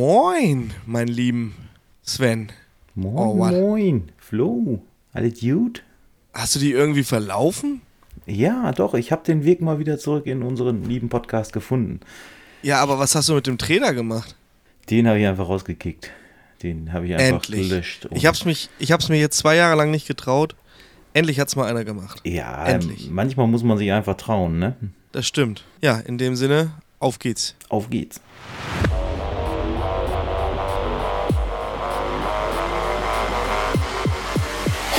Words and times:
Moin, 0.00 0.74
mein 0.84 1.08
lieben 1.08 1.54
Sven. 2.02 2.52
Moin, 2.94 3.16
Oh, 3.16 3.34
moin. 3.34 4.12
Flo, 4.18 4.82
alles 5.14 5.40
gut? 5.40 5.84
Hast 6.34 6.54
du 6.54 6.58
die 6.58 6.72
irgendwie 6.72 7.02
verlaufen? 7.02 7.80
Ja, 8.26 8.72
doch, 8.72 8.92
ich 8.92 9.10
habe 9.10 9.24
den 9.24 9.46
Weg 9.46 9.62
mal 9.62 9.78
wieder 9.78 9.96
zurück 9.98 10.26
in 10.26 10.42
unseren 10.42 10.84
lieben 10.84 11.08
Podcast 11.08 11.54
gefunden. 11.54 12.00
Ja, 12.62 12.82
aber 12.82 12.98
was 12.98 13.14
hast 13.14 13.30
du 13.30 13.34
mit 13.36 13.46
dem 13.46 13.56
Trainer 13.56 13.94
gemacht? 13.94 14.36
Den 14.90 15.08
habe 15.08 15.18
ich 15.18 15.26
einfach 15.26 15.48
rausgekickt. 15.48 16.10
Den 16.62 16.92
habe 16.92 17.06
ich 17.06 17.14
einfach 17.14 17.36
Endlich. 17.36 17.66
gelöscht. 17.70 18.06
Ich 18.10 18.24
ich 18.78 18.92
hab's 18.92 19.08
mir 19.08 19.18
jetzt 19.18 19.38
zwei 19.38 19.56
Jahre 19.56 19.76
lang 19.78 19.90
nicht 19.90 20.06
getraut. 20.06 20.56
Endlich 21.14 21.40
hat's 21.40 21.56
mal 21.56 21.70
einer 21.70 21.86
gemacht. 21.86 22.20
ja, 22.22 22.66
endlich. 22.66 23.08
manchmal 23.10 23.46
muss 23.46 23.62
man 23.62 23.78
sich 23.78 23.90
einfach 23.92 24.18
trauen, 24.18 24.58
ne? 24.58 24.76
Das 25.12 25.26
stimmt. 25.26 25.64
Ja, 25.80 25.98
in 26.00 26.18
dem 26.18 26.36
Sinne, 26.36 26.72
auf 26.98 27.18
geht's. 27.18 27.54
Auf 27.70 27.88
geht's. 27.88 28.20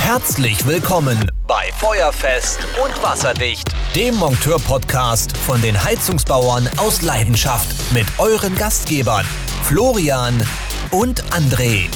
Herzlich 0.08 0.66
willkommen 0.66 1.30
bei 1.46 1.70
Feuerfest 1.76 2.60
und 2.82 3.02
Wasserdicht, 3.02 3.68
dem 3.94 4.14
Monteur-Podcast 4.14 5.36
von 5.36 5.60
den 5.60 5.84
Heizungsbauern 5.84 6.66
aus 6.78 7.02
Leidenschaft 7.02 7.76
mit 7.92 8.06
euren 8.16 8.54
Gastgebern 8.54 9.26
Florian 9.64 10.42
und 10.92 11.22
André. 11.24 11.90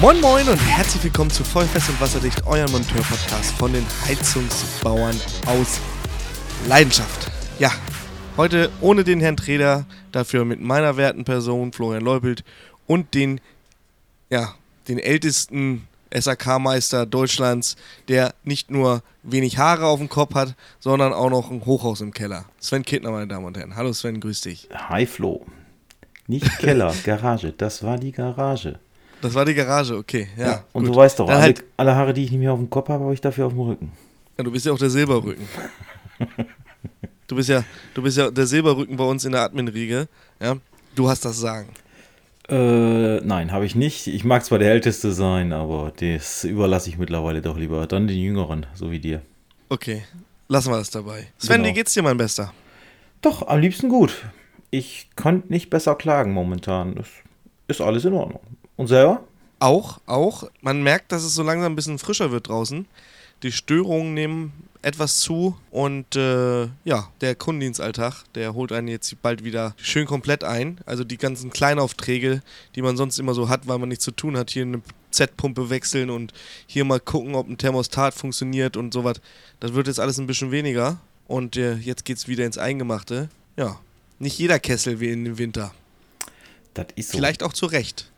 Moin 0.00 0.20
Moin 0.20 0.48
und 0.48 0.58
herzlich 0.58 1.02
willkommen 1.02 1.32
zu 1.32 1.42
Vollfest 1.42 1.88
und 1.88 2.00
Wasserdicht, 2.00 2.46
euer 2.46 2.70
Monteur-Podcast 2.70 3.50
von 3.56 3.72
den 3.72 3.84
Heizungsbauern 4.06 5.20
aus 5.46 5.80
Leidenschaft. 6.68 7.32
Ja, 7.58 7.72
heute 8.36 8.70
ohne 8.80 9.02
den 9.02 9.18
Herrn 9.18 9.36
Treder, 9.36 9.86
dafür 10.12 10.44
mit 10.44 10.60
meiner 10.60 10.96
werten 10.96 11.24
Person 11.24 11.72
Florian 11.72 12.04
Leupelt 12.04 12.44
und 12.86 13.14
den, 13.14 13.40
ja, 14.30 14.54
den 14.86 15.00
ältesten 15.00 15.88
SAK-Meister 16.14 17.06
Deutschlands, 17.06 17.76
der 18.08 18.34
nicht 18.44 18.70
nur 18.70 19.02
wenig 19.22 19.58
Haare 19.58 19.86
auf 19.86 19.98
dem 19.98 20.08
Kopf 20.08 20.34
hat, 20.34 20.54
sondern 20.80 21.12
auch 21.12 21.30
noch 21.30 21.50
ein 21.50 21.64
Hochhaus 21.64 22.00
im 22.00 22.12
Keller. 22.12 22.44
Sven 22.58 22.84
Kittner, 22.84 23.10
meine 23.10 23.26
Damen 23.26 23.46
und 23.46 23.56
Herren. 23.56 23.76
Hallo 23.76 23.92
Sven, 23.92 24.20
grüß 24.20 24.42
dich. 24.42 24.68
Hi 24.72 25.06
Flo. 25.06 25.44
Nicht 26.26 26.58
Keller, 26.58 26.94
Garage. 27.04 27.52
Das 27.52 27.82
war 27.82 27.98
die 27.98 28.12
Garage. 28.12 28.78
Das 29.20 29.34
war 29.34 29.44
die 29.44 29.54
Garage, 29.54 29.96
okay. 29.96 30.28
Ja, 30.36 30.64
und 30.72 30.84
gut. 30.84 30.94
du 30.94 30.96
weißt 30.96 31.18
doch, 31.18 31.28
alle, 31.28 31.40
halt, 31.40 31.64
alle 31.76 31.94
Haare, 31.94 32.12
die 32.12 32.24
ich 32.24 32.30
nicht 32.30 32.40
mehr 32.40 32.52
auf 32.52 32.58
dem 32.58 32.68
Kopf 32.70 32.88
habe, 32.88 33.04
habe 33.04 33.14
ich 33.14 33.20
dafür 33.20 33.46
auf 33.46 33.52
dem 33.52 33.60
Rücken. 33.60 33.92
Ja, 34.36 34.44
du 34.44 34.50
bist 34.50 34.66
ja 34.66 34.72
auch 34.72 34.78
der 34.78 34.90
Silberrücken. 34.90 35.48
Du 37.26 37.36
bist 37.36 37.48
ja, 37.48 37.64
du 37.94 38.02
bist 38.02 38.18
ja 38.18 38.30
der 38.30 38.46
Silberrücken 38.46 38.96
bei 38.96 39.04
uns 39.04 39.24
in 39.24 39.32
der 39.32 39.42
Admin-Riege. 39.42 40.08
Ja? 40.40 40.56
Du 40.94 41.08
hast 41.08 41.24
das 41.24 41.38
Sagen. 41.38 41.70
Äh, 42.48 43.20
nein, 43.20 43.52
habe 43.52 43.64
ich 43.64 43.74
nicht. 43.74 44.06
Ich 44.06 44.24
mag 44.24 44.44
zwar 44.44 44.58
der 44.58 44.70
Älteste 44.72 45.12
sein, 45.12 45.52
aber 45.52 45.92
das 45.98 46.44
überlasse 46.44 46.90
ich 46.90 46.98
mittlerweile 46.98 47.40
doch 47.40 47.56
lieber 47.56 47.86
dann 47.86 48.06
den 48.06 48.18
Jüngeren, 48.18 48.66
so 48.74 48.90
wie 48.90 48.98
dir. 48.98 49.22
Okay, 49.70 50.04
lassen 50.48 50.70
wir 50.70 50.76
das 50.78 50.90
dabei. 50.90 51.26
Sven, 51.38 51.56
Genau. 51.62 51.68
wie 51.68 51.72
geht's 51.72 51.94
dir, 51.94 52.02
mein 52.02 52.18
Bester? 52.18 52.52
Doch, 53.22 53.46
am 53.48 53.60
liebsten 53.60 53.88
gut. 53.88 54.24
Ich 54.70 55.08
konnte 55.16 55.50
nicht 55.50 55.70
besser 55.70 55.94
klagen 55.94 56.32
momentan. 56.32 56.96
Das 56.96 57.08
ist 57.68 57.80
alles 57.80 58.04
in 58.04 58.12
Ordnung. 58.12 58.40
Und 58.76 58.88
selber? 58.88 59.22
Auch, 59.60 60.00
auch. 60.04 60.44
Man 60.60 60.82
merkt, 60.82 61.12
dass 61.12 61.22
es 61.24 61.34
so 61.34 61.42
langsam 61.42 61.72
ein 61.72 61.76
bisschen 61.76 61.98
frischer 61.98 62.30
wird 62.30 62.48
draußen. 62.48 62.86
Die 63.42 63.52
Störungen 63.52 64.12
nehmen 64.12 64.52
etwas 64.84 65.20
zu 65.20 65.56
und 65.70 66.14
äh, 66.14 66.64
ja, 66.84 67.08
der 67.20 67.34
Kundendienstalltag, 67.34 68.24
der 68.34 68.54
holt 68.54 68.70
einen 68.70 68.88
jetzt 68.88 69.20
bald 69.22 69.42
wieder 69.42 69.74
schön 69.78 70.06
komplett 70.06 70.44
ein. 70.44 70.78
Also 70.84 71.04
die 71.04 71.16
ganzen 71.16 71.50
Kleinaufträge, 71.50 72.42
die 72.74 72.82
man 72.82 72.96
sonst 72.96 73.18
immer 73.18 73.34
so 73.34 73.48
hat, 73.48 73.66
weil 73.66 73.78
man 73.78 73.88
nichts 73.88 74.04
zu 74.04 74.10
tun 74.10 74.36
hat, 74.36 74.50
hier 74.50 74.62
eine 74.62 74.82
Z-Pumpe 75.10 75.70
wechseln 75.70 76.10
und 76.10 76.32
hier 76.66 76.84
mal 76.84 77.00
gucken, 77.00 77.34
ob 77.34 77.48
ein 77.48 77.56
Thermostat 77.56 78.14
funktioniert 78.14 78.76
und 78.76 78.92
sowas. 78.92 79.20
Das 79.60 79.72
wird 79.72 79.86
jetzt 79.86 80.00
alles 80.00 80.18
ein 80.18 80.26
bisschen 80.26 80.50
weniger 80.50 80.98
und 81.26 81.56
äh, 81.56 81.76
jetzt 81.76 82.04
geht's 82.04 82.28
wieder 82.28 82.44
ins 82.44 82.58
Eingemachte. 82.58 83.30
Ja, 83.56 83.80
nicht 84.18 84.38
jeder 84.38 84.58
Kessel 84.58 85.00
wie 85.00 85.10
in 85.10 85.24
dem 85.24 85.38
Winter. 85.38 85.72
Das 86.74 86.86
ist 86.96 87.10
so. 87.10 87.18
Vielleicht 87.18 87.42
auch 87.42 87.52
zu 87.52 87.66
Recht. 87.66 88.10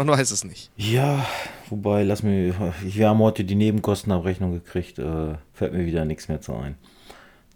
Man 0.00 0.08
weiß 0.08 0.30
es 0.30 0.44
nicht. 0.44 0.70
Ja, 0.78 1.26
wobei, 1.68 2.04
lass 2.04 2.22
mir. 2.22 2.54
Wir 2.80 3.08
haben 3.10 3.18
heute 3.18 3.44
die 3.44 3.54
Nebenkostenabrechnung 3.54 4.50
gekriegt. 4.50 4.98
Äh, 4.98 5.34
fällt 5.52 5.74
mir 5.74 5.84
wieder 5.84 6.06
nichts 6.06 6.26
mehr 6.26 6.40
zu 6.40 6.54
ein. 6.54 6.78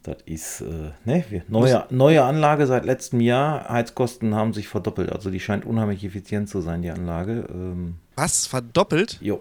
Das 0.02 0.18
ist, 0.26 0.60
äh, 0.60 0.90
ne, 1.06 1.24
neue, 1.48 1.86
neue 1.88 2.22
Anlage 2.22 2.66
seit 2.66 2.84
letztem 2.84 3.20
Jahr. 3.20 3.70
Heizkosten 3.70 4.34
haben 4.34 4.52
sich 4.52 4.68
verdoppelt. 4.68 5.10
Also 5.10 5.30
die 5.30 5.40
scheint 5.40 5.64
unheimlich 5.64 6.04
effizient 6.04 6.50
zu 6.50 6.60
sein, 6.60 6.82
die 6.82 6.90
Anlage. 6.90 7.46
Ähm, 7.48 7.94
Was? 8.16 8.46
Verdoppelt? 8.46 9.18
jo. 9.22 9.40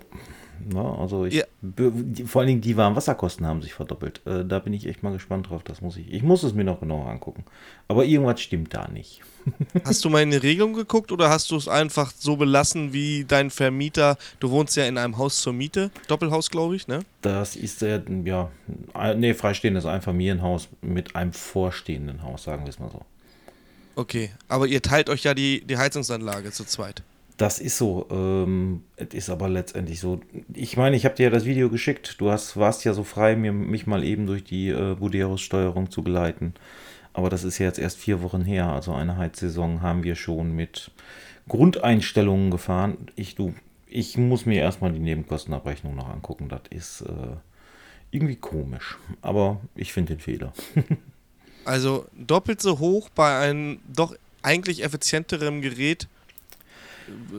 Na, 0.69 0.96
also 0.97 1.25
ich, 1.25 1.34
Ja. 1.36 1.44
vor 2.25 2.41
allen 2.41 2.47
Dingen 2.47 2.62
die 2.62 2.78
Warmwasserkosten 2.78 3.46
haben 3.46 3.62
sich 3.62 3.74
verdoppelt. 3.74 4.22
Äh, 4.25 4.46
da 4.46 4.59
bin 4.59 4.74
ich 4.74 4.86
echt 4.88 5.03
mal 5.03 5.12
gespannt 5.14 5.50
drauf. 5.50 5.62
Das 5.64 5.81
muss 5.81 5.97
ich. 5.97 6.12
Ich 6.14 6.24
muss 6.24 6.44
es 6.44 6.53
mir 6.53 6.64
noch 6.64 6.80
genauer 6.80 7.08
angucken. 7.08 7.44
Aber 7.88 8.06
irgendwas 8.06 8.40
stimmt 8.41 8.74
da 8.74 8.88
nicht. 8.88 9.22
Hast 9.84 10.06
du 10.06 10.09
mal 10.09 10.22
in 10.24 10.31
die 10.31 10.38
Regelung 10.38 10.74
geguckt 10.74 11.12
oder 11.12 11.30
hast 11.30 11.52
du 11.52 11.58
es 11.58 11.68
einfach 11.68 12.13
so 12.18 12.38
belassen 12.38 12.94
wie 12.94 13.25
dein 13.25 13.50
Vermieter? 13.50 14.18
Du 14.40 14.52
wohnst 14.52 14.78
ja 14.78 14.86
in 14.86 14.97
einem 14.97 15.18
Haus 15.18 15.42
zur 15.42 15.52
Miete, 15.52 15.92
Doppelhaus, 16.08 16.50
glaube 16.50 16.78
ich, 16.78 16.88
ne? 16.88 17.00
Das 17.22 17.58
ist 17.58 17.84
äh, 17.84 18.02
ja, 18.24 18.50
ein- 18.94 19.19
nee, 19.19 19.34
freistehendes 19.34 19.86
Einfamilienhaus 19.86 20.69
mit 20.81 21.18
einem 21.18 21.34
vorstehenden 21.34 22.24
Haus, 22.24 22.44
sagen 22.46 22.63
wir 22.63 22.69
es 22.69 22.80
mal 22.80 22.90
so. 22.90 23.02
Okay, 23.96 24.31
aber 24.47 24.66
ihr 24.68 24.81
teilt 24.81 25.09
euch 25.09 25.24
ja 25.24 25.34
die, 25.34 25.62
die 25.66 25.78
Heizungsanlage 25.78 26.52
zu 26.52 26.63
zweit. 26.63 27.03
Das 27.44 27.59
ist 27.59 27.78
so. 27.78 28.08
Ähm, 28.09 28.86
es 28.96 29.14
ist 29.14 29.30
aber 29.30 29.50
letztendlich 29.50 30.00
so. 30.00 30.22
Ich 30.54 30.78
meine, 30.78 30.96
ich 30.96 31.04
habe 31.04 31.16
dir 31.16 31.24
ja 31.24 31.30
das 31.30 31.44
Video 31.44 31.70
geschickt. 31.70 32.16
Du 32.22 32.31
hast, 32.31 32.56
warst 32.56 32.86
ja 32.86 32.94
so 32.94 33.04
frei, 33.04 33.36
mir, 33.36 33.52
mich 33.52 33.86
mal 33.86 34.06
eben 34.06 34.28
durch 34.28 34.46
die 34.46 34.70
äh, 34.70 34.96
Buderos-Steuerung 34.96 35.92
zu 35.92 36.04
geleiten. 36.04 36.54
Aber 37.12 37.30
das 37.30 37.44
ist 37.44 37.58
ja 37.58 37.66
jetzt 37.66 37.80
erst 37.80 37.98
vier 37.98 38.22
Wochen 38.22 38.46
her. 38.46 38.70
Also 38.70 38.94
eine 38.94 39.18
Heizsaison 39.18 39.81
haben 39.81 40.06
wir 40.06 40.16
schon 40.16 40.56
mit 40.56 40.92
Grundeinstellungen 41.50 42.50
gefahren. 42.50 43.09
Ich, 43.18 43.36
du, 43.36 43.54
ich 43.88 44.18
muss 44.18 44.46
mir 44.46 44.62
erstmal 44.62 44.94
die 44.94 45.00
Nebenkostenabrechnung 45.00 45.98
noch 45.98 46.08
angucken. 46.08 46.48
Das 46.48 46.62
ist 46.70 47.02
äh, 47.02 47.36
irgendwie 48.12 48.38
komisch. 48.38 48.98
Aber 49.22 49.60
ich 49.75 49.92
finde 49.92 50.14
den 50.14 50.22
Fehler. 50.22 50.54
Also 51.66 52.08
doppelt 52.12 52.62
so 52.62 52.80
hoch 52.80 53.08
bei 53.08 53.40
einem 53.40 53.80
doch 53.88 54.14
eigentlich 54.42 54.84
effizienterem 54.84 55.62
Gerät 55.62 56.10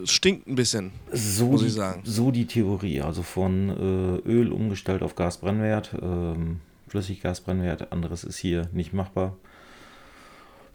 stinkt 0.05 0.47
ein 0.47 0.55
bisschen. 0.55 0.91
So, 1.11 1.47
muss 1.47 1.61
die, 1.61 1.67
ich 1.67 1.73
sagen. 1.73 2.01
so 2.05 2.31
die 2.31 2.45
Theorie. 2.45 3.01
Also 3.01 3.23
von 3.23 3.69
äh, 3.69 4.29
Öl 4.29 4.51
umgestellt 4.51 5.03
auf 5.03 5.15
Gasbrennwert, 5.15 5.95
ähm, 6.01 6.61
Flüssiggasbrennwert, 6.87 7.91
anderes 7.91 8.23
ist 8.23 8.37
hier 8.37 8.69
nicht 8.73 8.93
machbar. 8.93 9.35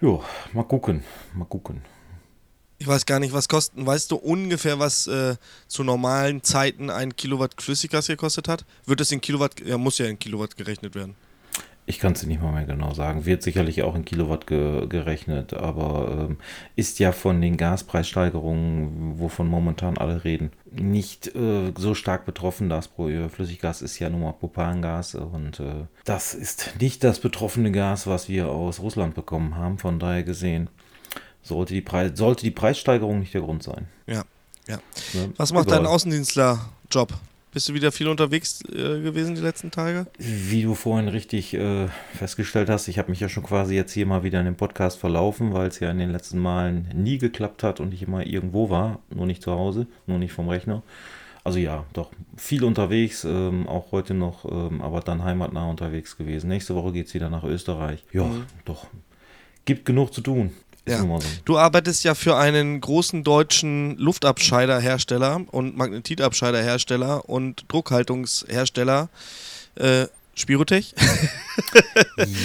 Jo, 0.01 0.25
mal 0.53 0.65
gucken, 0.65 1.03
mal 1.35 1.45
gucken. 1.45 1.83
Ich 2.79 2.87
weiß 2.87 3.05
gar 3.05 3.21
nicht, 3.21 3.35
was 3.35 3.49
kosten. 3.49 3.85
Weißt 3.85 4.11
du 4.11 4.17
ungefähr, 4.17 4.79
was 4.79 5.07
äh, 5.07 5.37
zu 5.69 5.85
normalen 5.85 6.43
Zeiten 6.43 6.89
ein 6.89 7.15
Kilowatt 7.15 7.61
Flüssiggas 7.61 8.07
gekostet 8.07 8.49
hat? 8.49 8.65
Wird 8.87 9.03
es 9.03 9.13
in 9.13 9.21
Kilowatt, 9.21 9.61
ja, 9.61 9.77
muss 9.77 9.99
ja 9.99 10.07
in 10.07 10.19
Kilowatt 10.19 10.57
gerechnet 10.57 10.95
werden. 10.95 11.15
Ich 11.91 11.99
kann 11.99 12.13
es 12.13 12.25
nicht 12.25 12.41
mal 12.41 12.53
mehr 12.53 12.67
genau 12.67 12.95
sagen. 12.95 13.27
Wird 13.27 13.43
sicherlich 13.43 13.83
auch 13.83 13.97
in 13.97 14.05
Kilowatt 14.05 14.47
ge 14.47 14.87
gerechnet, 14.87 15.55
aber 15.55 16.29
ähm, 16.31 16.37
ist 16.77 17.01
ja 17.01 17.11
von 17.11 17.41
den 17.41 17.57
Gaspreissteigerungen, 17.57 19.19
wovon 19.19 19.49
momentan 19.49 19.99
alle 19.99 20.23
reden, 20.23 20.53
nicht 20.71 21.35
äh, 21.35 21.73
so 21.77 21.95
stark 21.95 22.27
betroffen. 22.27 22.69
Das 22.69 22.87
Pro 22.87 23.11
Flüssiggas 23.29 23.83
ist 23.83 23.99
ja 23.99 24.09
nun 24.09 24.21
mal 24.21 24.35
Propangas 24.35 25.17
und 25.17 25.59
äh, 25.59 25.87
das 26.05 26.33
ist 26.33 26.75
nicht 26.81 27.03
das 27.03 27.19
betroffene 27.19 27.73
Gas, 27.73 28.07
was 28.07 28.29
wir 28.29 28.51
aus 28.51 28.79
Russland 28.79 29.17
bekommen 29.17 29.57
haben. 29.57 29.79
Von 29.79 29.99
daher 29.99 30.23
gesehen 30.23 30.71
sollte 31.43 31.75
die, 31.75 31.81
Preis 31.81 32.13
sollte 32.15 32.43
die 32.43 32.53
Preissteigerung 32.53 33.19
nicht 33.19 33.35
der 33.35 33.41
Grund 33.41 33.65
sein. 33.65 33.89
Ja, 34.07 34.23
ja. 34.69 34.77
Ne? 35.15 35.33
Was 35.37 35.53
macht 35.53 35.67
Egal. 35.67 35.79
dein 35.79 35.87
Außendienstler-Job? 35.89 37.15
Bist 37.53 37.69
du 37.69 37.75
wieder 37.75 37.91
viel 37.91 38.07
unterwegs 38.07 38.63
äh, 38.69 39.01
gewesen 39.01 39.35
die 39.35 39.41
letzten 39.41 39.73
Tage? 39.73 40.07
Wie 40.19 40.63
du 40.63 40.77
vorhin 40.77 41.09
richtig 41.09 41.53
äh, 41.55 41.89
festgestellt 42.17 42.71
hast, 42.71 42.87
ich 42.87 42.97
habe 42.99 43.11
mich 43.11 43.19
ja 43.19 43.29
schon 43.29 43.43
quasi 43.43 43.75
jetzt 43.75 43.93
hier 43.93 44.07
mal 44.07 44.23
wieder 44.23 44.39
in 44.39 44.45
dem 44.45 44.55
Podcast 44.55 45.01
verlaufen, 45.01 45.53
weil 45.53 45.67
es 45.67 45.81
ja 45.81 45.91
in 45.91 45.99
den 45.99 46.13
letzten 46.13 46.39
Malen 46.39 46.89
nie 46.95 47.19
geklappt 47.19 47.65
hat 47.65 47.81
und 47.81 47.93
ich 47.93 48.03
immer 48.03 48.25
irgendwo 48.25 48.71
war, 48.71 49.01
nur 49.13 49.27
nicht 49.27 49.43
zu 49.43 49.51
Hause, 49.51 49.89
nur 50.07 50.19
nicht 50.19 50.33
vom 50.33 50.49
Rechner. 50.49 50.85
Also 51.43 51.59
ja, 51.59 51.85
doch 51.93 52.13
viel 52.37 52.63
unterwegs, 52.63 53.25
ähm, 53.25 53.67
auch 53.67 53.91
heute 53.91 54.15
noch, 54.15 54.45
ähm, 54.45 54.81
aber 54.81 55.01
dann 55.01 55.25
heimatnah 55.25 55.69
unterwegs 55.69 56.17
gewesen. 56.17 56.49
Nächste 56.49 56.77
Woche 56.77 56.93
geht 56.93 57.09
es 57.09 57.15
wieder 57.15 57.31
nach 57.31 57.43
Österreich. 57.43 58.05
Ja, 58.13 58.31
doch. 58.65 58.87
Gibt 59.65 59.87
genug 59.87 60.15
zu 60.15 60.21
tun. 60.21 60.53
Ja. 60.91 60.99
so. 61.01 61.21
Du 61.45 61.59
arbeitest 61.59 62.05
ja 62.05 62.15
für 62.15 62.37
einen 62.37 62.81
großen 62.81 63.25
deutschen 63.25 63.97
Luftabscheiderhersteller 63.99 65.43
und 65.51 65.77
Magnetitabscheiderhersteller 65.77 67.29
und 67.29 67.65
Druckhaltungshersteller. 67.69 69.09
Äh, 69.77 70.07
Spirotech. 70.35 70.95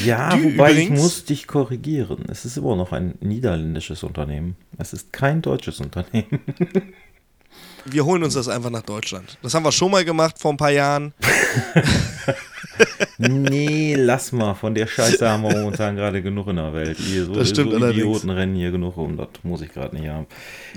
Ja, 0.05 0.35
Die 0.35 0.43
wobei 0.43 0.71
ich 0.71 0.77
übrigens- 0.85 1.01
muss 1.01 1.25
dich 1.25 1.47
korrigieren. 1.47 2.25
Es 2.29 2.43
ist 2.45 2.57
immer 2.57 2.75
noch 2.75 2.91
ein 2.91 3.15
niederländisches 3.21 4.03
Unternehmen. 4.03 4.55
Es 4.77 4.93
ist 4.93 5.11
kein 5.13 5.41
deutsches 5.41 5.79
Unternehmen. 5.79 6.39
Wir 7.85 8.03
holen 8.05 8.23
uns 8.23 8.33
das 8.33 8.47
einfach 8.47 8.69
nach 8.69 8.81
Deutschland. 8.81 9.37
Das 9.41 9.53
haben 9.53 9.63
wir 9.63 9.71
schon 9.71 9.91
mal 9.91 10.03
gemacht 10.03 10.37
vor 10.39 10.51
ein 10.51 10.57
paar 10.57 10.71
Jahren. 10.71 11.13
Nee, 13.17 13.95
lass 13.95 14.31
mal. 14.31 14.53
Von 14.53 14.75
der 14.75 14.87
Scheiße 14.87 15.29
haben 15.29 15.43
wir 15.43 15.51
momentan 15.51 15.95
gerade 15.95 16.21
genug 16.21 16.47
in 16.47 16.57
der 16.57 16.73
Welt. 16.73 16.99
Ihr, 16.99 17.25
so, 17.25 17.33
Das 17.33 17.49
stimmt 17.49 17.71
so 17.71 17.77
allerdings. 17.77 18.03
Idioten 18.03 18.29
rennen 18.29 18.55
hier 18.55 18.71
genug 18.71 18.97
rum. 18.97 19.17
Das 19.17 19.29
muss 19.43 19.61
ich 19.61 19.71
gerade 19.71 19.95
nicht 19.95 20.07
haben. 20.07 20.27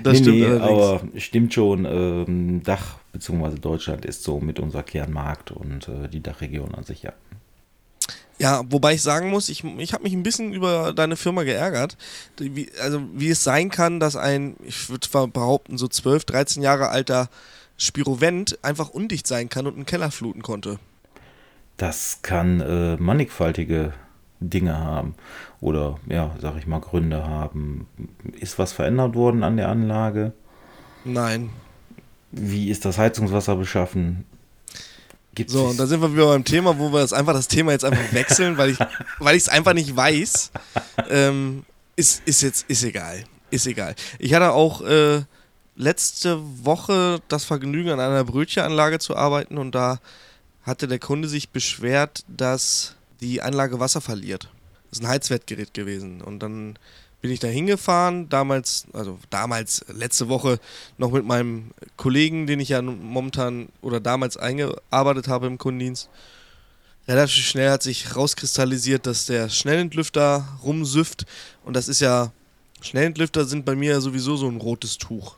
Das 0.01 0.13
nee, 0.13 0.19
stimmt 0.19 0.37
nee, 0.37 0.45
allerdings. 0.45 0.69
aber 0.69 1.01
stimmt 1.17 1.53
schon. 1.53 1.85
Ähm, 1.85 2.61
Dach 2.63 2.97
bzw. 3.13 3.59
Deutschland 3.59 4.05
ist 4.05 4.23
so 4.23 4.39
mit 4.39 4.59
unser 4.59 4.83
Kernmarkt 4.83 5.51
und 5.51 5.87
äh, 5.87 6.07
die 6.07 6.21
Dachregion 6.21 6.73
an 6.75 6.83
sich, 6.83 7.03
ja. 7.03 7.13
Ja, 8.39 8.61
wobei 8.69 8.93
ich 8.93 9.01
sagen 9.01 9.29
muss, 9.29 9.49
ich, 9.49 9.65
ich 9.65 9.91
habe 9.91 10.03
mich 10.03 10.13
ein 10.13 10.23
bisschen 10.23 10.53
über 10.53 10.93
deine 10.93 11.17
Firma 11.17 11.43
geärgert. 11.43 11.97
Wie, 12.37 12.69
also 12.81 13.01
wie 13.13 13.29
es 13.29 13.43
sein 13.43 13.69
kann, 13.69 13.99
dass 13.99 14.15
ein, 14.15 14.55
ich 14.63 14.89
würde 14.89 15.27
behaupten, 15.27 15.77
so 15.77 15.89
12, 15.89 16.23
13 16.23 16.63
Jahre 16.63 16.87
alter 16.87 17.29
Spirovent 17.75 18.57
einfach 18.61 18.89
undicht 18.89 19.27
sein 19.27 19.49
kann 19.49 19.67
und 19.67 19.75
einen 19.75 19.85
Keller 19.85 20.09
fluten 20.09 20.41
konnte. 20.41 20.79
Das 21.79 22.19
kann 22.23 22.59
äh, 22.59 22.97
mannigfaltige 22.97 23.93
Dinge 24.41 24.77
haben 24.77 25.15
oder, 25.61 25.97
ja, 26.09 26.35
sag 26.41 26.57
ich 26.57 26.67
mal, 26.67 26.81
Gründe 26.81 27.25
haben. 27.25 27.87
Ist 28.37 28.59
was 28.59 28.73
verändert 28.73 29.15
worden 29.15 29.43
an 29.43 29.55
der 29.55 29.69
Anlage? 29.69 30.33
Nein. 31.05 31.51
Wie 32.31 32.69
ist 32.69 32.83
das 32.83 32.97
Heizungswasser 32.97 33.55
beschaffen? 33.55 34.25
Gibt 35.35 35.51
So, 35.51 35.67
und 35.67 35.79
da 35.79 35.85
sind 35.85 36.01
wir 36.01 36.11
wieder 36.11 36.27
beim 36.27 36.43
Thema, 36.43 36.77
wo 36.77 36.91
wir 36.91 36.99
das 36.99 37.13
einfach 37.13 37.31
das 37.31 37.47
Thema 37.47 37.71
jetzt 37.71 37.85
einfach 37.85 38.11
wechseln, 38.11 38.57
weil 38.57 38.71
ich 38.71 38.79
weil 39.19 39.37
ich 39.37 39.43
es 39.43 39.49
einfach 39.49 39.73
nicht 39.73 39.95
weiß. 39.95 40.51
Ähm, 41.09 41.63
ist, 41.95 42.21
ist 42.25 42.41
jetzt 42.41 42.69
ist 42.69 42.83
egal, 42.83 43.23
ist 43.51 43.67
egal. 43.67 43.95
Ich 44.19 44.33
hatte 44.33 44.51
auch 44.51 44.81
äh, 44.81 45.21
letzte 45.77 46.39
Woche 46.65 47.21
das 47.29 47.45
Vergnügen 47.45 47.91
an 47.91 48.01
einer 48.01 48.25
Brötchenanlage 48.25 48.99
zu 48.99 49.15
arbeiten 49.15 49.57
und 49.57 49.73
da 49.73 49.99
hatte 50.69 50.87
der 50.87 50.99
Kunde 50.99 51.27
sich 51.27 51.49
beschwert, 51.49 52.23
dass 52.27 52.95
die 53.21 53.41
Anlage 53.41 53.79
Wasser 53.79 54.01
verliert. 54.01 54.49
Das 54.89 54.99
ist 54.99 55.05
ein 55.05 55.09
Heizwertgerät 55.09 55.73
gewesen 55.73 56.21
und 56.21 56.39
dann 56.39 56.79
bin 57.21 57.31
ich 57.31 57.39
da 57.39 57.47
hingefahren, 57.47 58.29
damals, 58.29 58.85
also 58.93 59.19
damals, 59.29 59.85
letzte 59.89 60.29
Woche 60.29 60.59
noch 60.97 61.11
mit 61.11 61.25
meinem 61.25 61.71
Kollegen, 61.97 62.47
den 62.47 62.61
ich 62.61 62.69
ja 62.69 62.81
momentan 62.81 63.69
oder 63.81 63.99
damals 63.99 64.37
eingearbeitet 64.37 65.27
habe 65.27 65.47
im 65.47 65.57
Kundendienst. 65.57 66.09
Relativ 67.07 67.43
schnell 67.45 67.71
hat 67.71 67.83
sich 67.83 68.15
rauskristallisiert, 68.15 69.05
dass 69.05 69.25
der 69.25 69.49
Schnellentlüfter 69.49 70.47
rumsüfft 70.63 71.25
und 71.65 71.75
das 71.75 71.89
ist 71.89 71.99
ja, 71.99 72.31
Schnellentlüfter 72.81 73.43
sind 73.43 73.65
bei 73.65 73.75
mir 73.75 73.99
sowieso 73.99 74.37
so 74.37 74.47
ein 74.47 74.57
rotes 74.57 74.97
Tuch. 74.97 75.35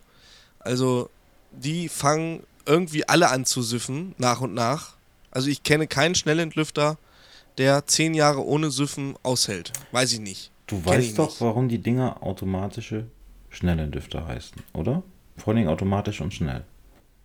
Also 0.60 1.10
die 1.52 1.90
fangen 1.90 2.44
irgendwie 2.66 3.08
alle 3.08 3.30
an 3.30 3.46
zu 3.46 3.64
süffen, 3.64 4.14
nach 4.18 4.42
und 4.42 4.54
nach. 4.54 4.94
Also 5.32 5.50
ich 5.50 5.64
kenne 5.64 5.88
keinen 5.88 6.16
Schnellentlüfter, 6.16 6.98
der 7.58 7.86
zehn 7.88 8.14
Jahre 8.14 8.46
ohne 8.46 8.70
Süffen 8.72 9.16
aushält. 9.24 9.72
Weiß 9.92 10.14
ich 10.14 10.20
nicht. 10.20 10.52
Du 10.68 10.76
Kenn 10.78 10.86
weißt 10.86 11.18
doch, 11.18 11.30
nicht. 11.30 11.42
warum 11.42 11.68
die 11.70 11.80
Dinger 11.80 12.22
automatische 12.24 13.06
Schnellendüfter 13.50 14.28
heißen, 14.28 14.62
oder? 14.74 15.04
Vor 15.38 15.54
allem 15.54 15.68
automatisch 15.68 16.22
und 16.22 16.34
schnell. 16.34 16.64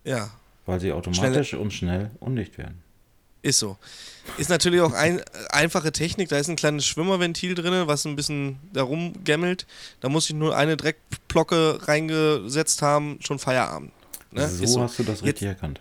Ja, 0.03 0.29
Weil 0.65 0.79
sie 0.79 0.91
automatisch 0.91 1.53
und 1.53 1.71
schnell 1.71 2.11
undicht 2.19 2.57
werden. 2.57 2.81
Ist 3.41 3.59
so. 3.59 3.77
Ist 4.37 4.49
natürlich 4.49 4.81
auch 4.81 4.91
ein, 4.93 5.21
einfache 5.51 5.91
Technik. 5.93 6.27
Da 6.29 6.37
ist 6.37 6.49
ein 6.49 6.55
kleines 6.57 6.85
Schwimmerventil 6.85 7.55
drin, 7.55 7.87
was 7.87 8.03
ein 8.05 8.15
bisschen 8.15 8.57
da 8.73 8.83
rumgämmelt. 8.83 9.65
Da 10.01 10.09
muss 10.09 10.29
ich 10.29 10.35
nur 10.35 10.57
eine 10.57 10.75
Dreckplocke 10.75 11.87
reingesetzt 11.87 12.81
haben, 12.81 13.19
schon 13.21 13.39
Feierabend. 13.39 13.91
Ne? 14.31 14.43
Ist 14.43 14.57
so, 14.67 14.81
hast 14.81 14.99
du 14.99 15.03
das 15.03 15.19
Jetzt- 15.21 15.25
richtig 15.27 15.47
erkannt. 15.47 15.79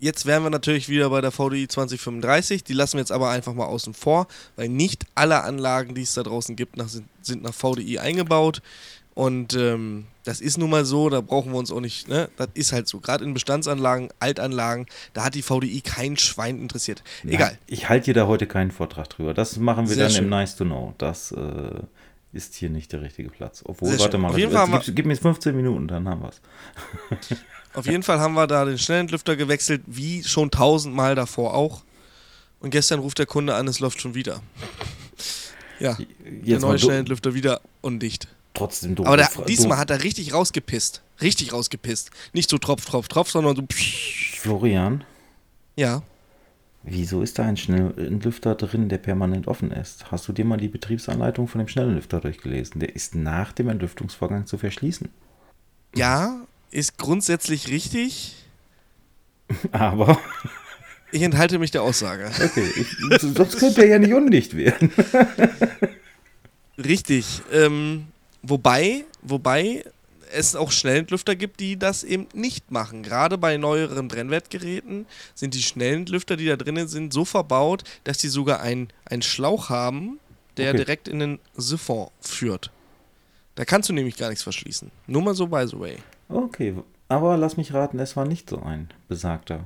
Jetzt 0.00 0.26
wären 0.26 0.42
wir 0.44 0.50
natürlich 0.50 0.88
wieder 0.88 1.10
bei 1.10 1.20
der 1.20 1.32
VDI 1.32 1.66
2035. 1.68 2.62
Die 2.64 2.72
lassen 2.72 2.94
wir 2.94 3.00
jetzt 3.00 3.12
aber 3.12 3.30
einfach 3.30 3.54
mal 3.54 3.66
außen 3.66 3.94
vor, 3.94 4.26
weil 4.56 4.68
nicht 4.68 5.06
alle 5.14 5.42
Anlagen, 5.42 5.94
die 5.94 6.02
es 6.02 6.14
da 6.14 6.22
draußen 6.22 6.54
gibt, 6.56 6.76
nach, 6.76 6.88
sind, 6.88 7.42
nach 7.42 7.54
VDI 7.54 7.98
eingebaut. 7.98 8.62
Und 9.14 9.54
ähm, 9.54 10.04
das 10.22 10.40
ist 10.40 10.58
nun 10.58 10.70
mal 10.70 10.84
so, 10.84 11.08
da 11.08 11.20
brauchen 11.20 11.50
wir 11.50 11.58
uns 11.58 11.72
auch 11.72 11.80
nicht, 11.80 12.06
ne? 12.06 12.28
Das 12.36 12.50
ist 12.54 12.72
halt 12.72 12.86
so. 12.86 13.00
Gerade 13.00 13.24
in 13.24 13.34
Bestandsanlagen, 13.34 14.10
Altanlagen, 14.20 14.86
da 15.12 15.24
hat 15.24 15.34
die 15.34 15.42
VDI 15.42 15.80
kein 15.80 16.16
Schwein 16.16 16.60
interessiert. 16.60 17.02
Egal. 17.26 17.50
Ja, 17.52 17.58
ich 17.66 17.88
halte 17.88 18.04
dir 18.06 18.14
da 18.14 18.26
heute 18.28 18.46
keinen 18.46 18.70
Vortrag 18.70 19.08
drüber. 19.10 19.34
Das 19.34 19.56
machen 19.56 19.88
wir 19.88 19.96
Sehr 19.96 20.04
dann 20.04 20.12
schön. 20.12 20.24
im 20.24 20.30
Nice 20.30 20.54
to 20.54 20.64
Know. 20.64 20.94
Das 20.98 21.32
äh, 21.32 21.80
ist 22.32 22.54
hier 22.54 22.70
nicht 22.70 22.92
der 22.92 23.02
richtige 23.02 23.28
Platz. 23.30 23.62
Obwohl, 23.64 23.88
Sehr 23.88 23.98
warte 23.98 24.12
schön. 24.12 24.20
mal, 24.20 24.28
Auf 24.62 24.70
das- 24.70 24.84
gib, 24.86 24.94
gib 24.94 25.06
mir 25.06 25.14
jetzt 25.14 25.22
15 25.22 25.56
Minuten, 25.56 25.88
dann 25.88 26.08
haben 26.08 26.22
wir 26.22 26.28
es. 26.28 26.40
Auf 27.74 27.86
jeden 27.86 28.02
Fall 28.02 28.18
haben 28.18 28.34
wir 28.34 28.46
da 28.46 28.64
den 28.64 28.78
Schnellentlüfter 28.78 29.36
gewechselt, 29.36 29.82
wie 29.86 30.24
schon 30.24 30.50
tausendmal 30.50 31.14
davor 31.14 31.54
auch. 31.54 31.82
Und 32.60 32.70
gestern 32.70 32.98
ruft 33.00 33.18
der 33.18 33.26
Kunde 33.26 33.54
an, 33.54 33.68
es 33.68 33.78
läuft 33.80 34.00
schon 34.00 34.14
wieder. 34.14 34.42
Ja, 35.78 35.94
der 35.94 36.06
Jetzt 36.42 36.62
mal 36.62 36.68
neue 36.70 36.78
Schnellentlüfter 36.78 37.34
wieder 37.34 37.60
undicht. 37.82 38.26
trotzdem 38.54 38.96
doof. 38.96 39.06
Aber 39.06 39.16
der, 39.16 39.28
diesmal 39.46 39.78
hat 39.78 39.90
er 39.90 40.02
richtig 40.02 40.32
rausgepisst. 40.34 41.02
Richtig 41.22 41.52
rausgepisst. 41.52 42.10
Nicht 42.32 42.50
so 42.50 42.58
Tropf, 42.58 42.84
Tropf, 42.86 43.06
Tropf, 43.08 43.30
sondern 43.30 43.54
so. 43.56 43.62
Florian, 44.36 45.04
Ja. 45.76 46.02
wieso 46.82 47.22
ist 47.22 47.38
da 47.38 47.44
ein 47.44 47.56
Schnelllüfter 47.56 48.56
drin, 48.56 48.88
der 48.88 48.98
permanent 48.98 49.46
offen 49.46 49.70
ist? 49.70 50.10
Hast 50.10 50.26
du 50.26 50.32
dir 50.32 50.44
mal 50.44 50.56
die 50.56 50.68
Betriebsanleitung 50.68 51.46
von 51.46 51.60
dem 51.60 51.68
Schnelllüfter 51.68 52.20
durchgelesen? 52.20 52.80
Der 52.80 52.96
ist 52.96 53.14
nach 53.14 53.52
dem 53.52 53.68
Entlüftungsvorgang 53.68 54.46
zu 54.46 54.58
verschließen. 54.58 55.08
Ja, 55.94 56.40
ist 56.70 56.98
grundsätzlich 56.98 57.68
richtig. 57.68 58.34
Aber, 59.72 60.18
Ich 61.10 61.22
enthalte 61.22 61.58
mich 61.58 61.70
der 61.70 61.82
Aussage. 61.82 62.30
okay, 62.44 62.70
ich, 62.76 63.20
sonst 63.20 63.58
könnte 63.58 63.80
er 63.82 63.88
ja 63.88 63.98
nicht 63.98 64.12
undicht 64.12 64.54
werden. 64.54 64.92
Richtig. 66.78 67.40
Ähm, 67.50 68.08
wobei, 68.42 69.04
wobei 69.22 69.84
es 70.32 70.54
auch 70.54 70.70
Schnellentlüfter 70.70 71.34
gibt, 71.34 71.60
die 71.60 71.78
das 71.78 72.04
eben 72.04 72.26
nicht 72.34 72.70
machen. 72.70 73.02
Gerade 73.02 73.38
bei 73.38 73.56
neueren 73.56 74.08
Brennwertgeräten 74.08 75.06
sind 75.34 75.54
die 75.54 75.62
Schnellentlüfter, 75.62 76.36
die 76.36 76.44
da 76.46 76.56
drinnen 76.56 76.86
sind, 76.88 77.12
so 77.14 77.24
verbaut, 77.24 77.84
dass 78.04 78.18
die 78.18 78.28
sogar 78.28 78.60
einen 78.60 78.88
einen 79.06 79.22
Schlauch 79.22 79.70
haben, 79.70 80.18
der 80.58 80.68
Okay. 80.68 80.76
direkt 80.76 81.08
in 81.08 81.20
den 81.20 81.38
Siphon 81.56 82.10
führt. 82.20 82.70
Da 83.54 83.64
kannst 83.64 83.88
du 83.88 83.94
nämlich 83.94 84.16
gar 84.18 84.28
nichts 84.28 84.42
verschließen. 84.42 84.90
Nur 85.06 85.22
mal 85.22 85.34
so 85.34 85.46
by 85.46 85.64
the 85.66 85.80
way. 85.80 85.96
Okay, 86.28 86.74
aber 87.08 87.36
lass 87.36 87.56
mich 87.56 87.72
raten, 87.72 87.98
es 87.98 88.16
war 88.16 88.26
nicht 88.26 88.50
so 88.50 88.60
ein 88.60 88.88
besagter. 89.08 89.64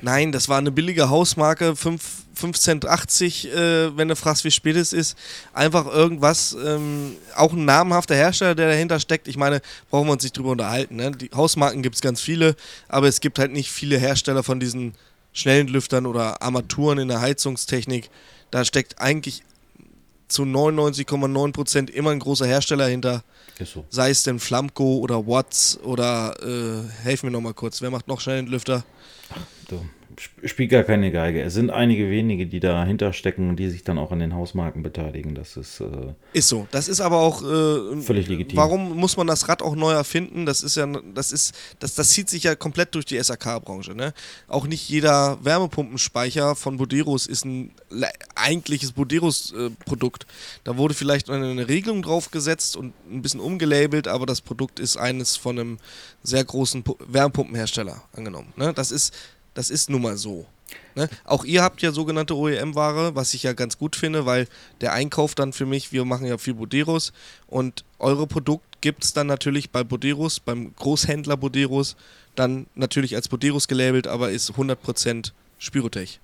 Nein, 0.00 0.32
das 0.32 0.48
war 0.48 0.58
eine 0.58 0.70
billige 0.70 1.10
Hausmarke, 1.10 1.76
5, 1.76 2.02
5 2.34 2.58
Cent 2.58 2.86
80, 2.86 3.52
äh, 3.52 3.96
wenn 3.96 4.08
du 4.08 4.16
fragst, 4.16 4.44
wie 4.44 4.50
spät 4.50 4.76
es 4.76 4.92
ist. 4.92 5.18
Einfach 5.52 5.86
irgendwas, 5.86 6.56
ähm, 6.64 7.16
auch 7.34 7.52
ein 7.52 7.64
namenhafter 7.64 8.14
Hersteller, 8.14 8.54
der 8.54 8.68
dahinter 8.68 9.00
steckt. 9.00 9.28
Ich 9.28 9.36
meine, 9.36 9.60
brauchen 9.90 10.08
wir 10.08 10.12
uns 10.12 10.22
nicht 10.22 10.36
drüber 10.36 10.50
unterhalten. 10.50 10.96
Ne? 10.96 11.12
Die 11.12 11.30
Hausmarken 11.34 11.82
gibt 11.82 11.96
es 11.96 12.00
ganz 12.00 12.20
viele, 12.20 12.56
aber 12.88 13.08
es 13.08 13.20
gibt 13.20 13.38
halt 13.38 13.52
nicht 13.52 13.70
viele 13.70 13.98
Hersteller 13.98 14.42
von 14.42 14.60
diesen 14.60 14.94
schnellen 15.32 15.68
Lüftern 15.68 16.06
oder 16.06 16.40
Armaturen 16.40 16.98
in 16.98 17.08
der 17.08 17.20
Heizungstechnik. 17.20 18.08
Da 18.50 18.64
steckt 18.64 19.00
eigentlich 19.00 19.42
zu 20.28 20.42
99,9% 20.42 21.90
immer 21.90 22.10
ein 22.10 22.18
großer 22.18 22.46
Hersteller 22.46 22.86
hinter. 22.86 23.22
So. 23.64 23.84
Sei 23.88 24.10
es 24.10 24.22
denn 24.22 24.38
Flamco 24.38 24.98
oder 24.98 25.26
Watts 25.26 25.78
oder, 25.82 26.34
äh, 26.42 26.88
helf 27.04 27.22
mir 27.22 27.30
nochmal 27.30 27.54
kurz, 27.54 27.80
wer 27.80 27.90
macht 27.90 28.08
noch 28.08 28.20
schnellen 28.20 28.46
Lüfter? 28.46 28.84
So. 29.70 29.84
Sp- 30.16 30.48
Spielt 30.48 30.70
gar 30.70 30.82
keine 30.82 31.10
Geige. 31.12 31.42
Es 31.42 31.54
sind 31.54 31.70
einige 31.70 32.10
wenige, 32.10 32.46
die 32.46 32.58
dahinter 32.60 33.12
stecken 33.12 33.50
und 33.50 33.56
die 33.56 33.68
sich 33.68 33.84
dann 33.84 33.98
auch 33.98 34.12
an 34.12 34.18
den 34.18 34.34
Hausmarken 34.34 34.82
beteiligen. 34.82 35.34
Das 35.34 35.56
ist 35.56 35.80
äh, 35.80 35.86
Ist 36.32 36.48
so. 36.48 36.66
Das 36.70 36.88
ist 36.88 37.00
aber 37.00 37.18
auch 37.18 37.42
äh, 37.42 38.00
Völlig 38.00 38.28
legitim. 38.28 38.56
Warum 38.56 38.96
muss 38.96 39.16
man 39.16 39.26
das 39.26 39.48
Rad 39.48 39.60
auch 39.62 39.76
neu 39.76 39.92
erfinden? 39.92 40.46
Das 40.46 40.62
ist 40.62 40.76
ja, 40.76 40.86
das 41.14 41.32
ist, 41.32 41.54
das, 41.80 41.94
das 41.94 42.10
zieht 42.10 42.30
sich 42.30 42.44
ja 42.44 42.54
komplett 42.54 42.94
durch 42.94 43.04
die 43.04 43.22
SAK-Branche. 43.22 43.94
Ne? 43.94 44.14
Auch 44.48 44.66
nicht 44.66 44.88
jeder 44.88 45.38
Wärmepumpenspeicher 45.44 46.56
von 46.56 46.78
Boderos 46.78 47.26
ist 47.26 47.44
ein 47.44 47.70
eigentliches 48.34 48.92
Boderos-Produkt. 48.92 50.26
da 50.64 50.76
wurde 50.76 50.94
vielleicht 50.94 51.30
eine, 51.30 51.50
eine 51.50 51.68
Regelung 51.68 52.02
draufgesetzt 52.02 52.76
und 52.76 52.92
ein 53.10 53.22
bisschen 53.22 53.40
umgelabelt, 53.40 54.08
aber 54.08 54.26
das 54.26 54.40
Produkt 54.40 54.80
ist 54.80 54.96
eines 54.96 55.36
von 55.36 55.58
einem 55.58 55.78
sehr 56.22 56.44
großen 56.44 56.82
Pu 56.82 56.96
Wärmepumpenhersteller 57.06 58.02
angenommen. 58.12 58.52
Ne? 58.56 58.72
Das 58.72 58.90
ist, 58.90 59.12
das 59.56 59.70
ist 59.70 59.90
nun 59.90 60.02
mal 60.02 60.16
so. 60.16 60.46
Ne? 60.94 61.08
Auch 61.24 61.44
ihr 61.44 61.62
habt 61.62 61.82
ja 61.82 61.92
sogenannte 61.92 62.36
OEM-Ware, 62.36 63.14
was 63.14 63.34
ich 63.34 63.42
ja 63.42 63.52
ganz 63.52 63.78
gut 63.78 63.96
finde, 63.96 64.26
weil 64.26 64.48
der 64.80 64.92
Einkauf 64.92 65.34
dann 65.34 65.52
für 65.52 65.66
mich, 65.66 65.92
wir 65.92 66.04
machen 66.04 66.26
ja 66.26 66.38
viel 66.38 66.54
Boderos 66.54 67.12
und 67.46 67.84
eure 67.98 68.26
Produkt 68.26 68.80
gibt 68.80 69.04
es 69.04 69.12
dann 69.12 69.26
natürlich 69.26 69.70
bei 69.70 69.84
Boderos, 69.84 70.40
beim 70.40 70.74
Großhändler 70.76 71.36
Boderos, 71.36 71.96
dann 72.34 72.66
natürlich 72.74 73.14
als 73.14 73.28
Boderos 73.28 73.68
gelabelt, 73.68 74.06
aber 74.06 74.30
ist 74.30 74.50
100% 74.52 75.32
Spirotech. 75.58 76.20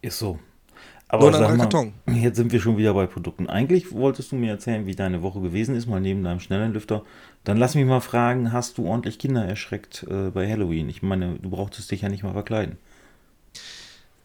Ist 0.00 0.18
so. 0.18 0.38
Aber 1.08 1.30
Nur 1.30 1.34
anderer 1.34 1.56
mal, 1.56 1.62
Karton. 1.64 1.92
jetzt 2.06 2.36
sind 2.36 2.50
wir 2.50 2.60
schon 2.60 2.76
wieder 2.76 2.94
bei 2.94 3.06
Produkten. 3.06 3.48
Eigentlich 3.48 3.92
wolltest 3.92 4.32
du 4.32 4.36
mir 4.36 4.50
erzählen, 4.50 4.86
wie 4.86 4.94
deine 4.94 5.22
Woche 5.22 5.40
gewesen 5.40 5.76
ist, 5.76 5.86
mal 5.86 6.00
neben 6.00 6.24
deinem 6.24 6.40
Schnellenlüfter. 6.40 7.02
Dann 7.44 7.58
lass 7.58 7.74
mich 7.74 7.84
mal 7.84 8.00
fragen, 8.00 8.52
hast 8.52 8.78
du 8.78 8.86
ordentlich 8.86 9.18
Kinder 9.18 9.44
erschreckt 9.44 10.06
äh, 10.08 10.30
bei 10.30 10.50
Halloween? 10.50 10.88
Ich 10.88 11.02
meine, 11.02 11.36
du 11.40 11.50
brauchtest 11.50 11.90
dich 11.90 12.00
ja 12.02 12.08
nicht 12.08 12.22
mal 12.22 12.32
verkleiden. 12.32 12.78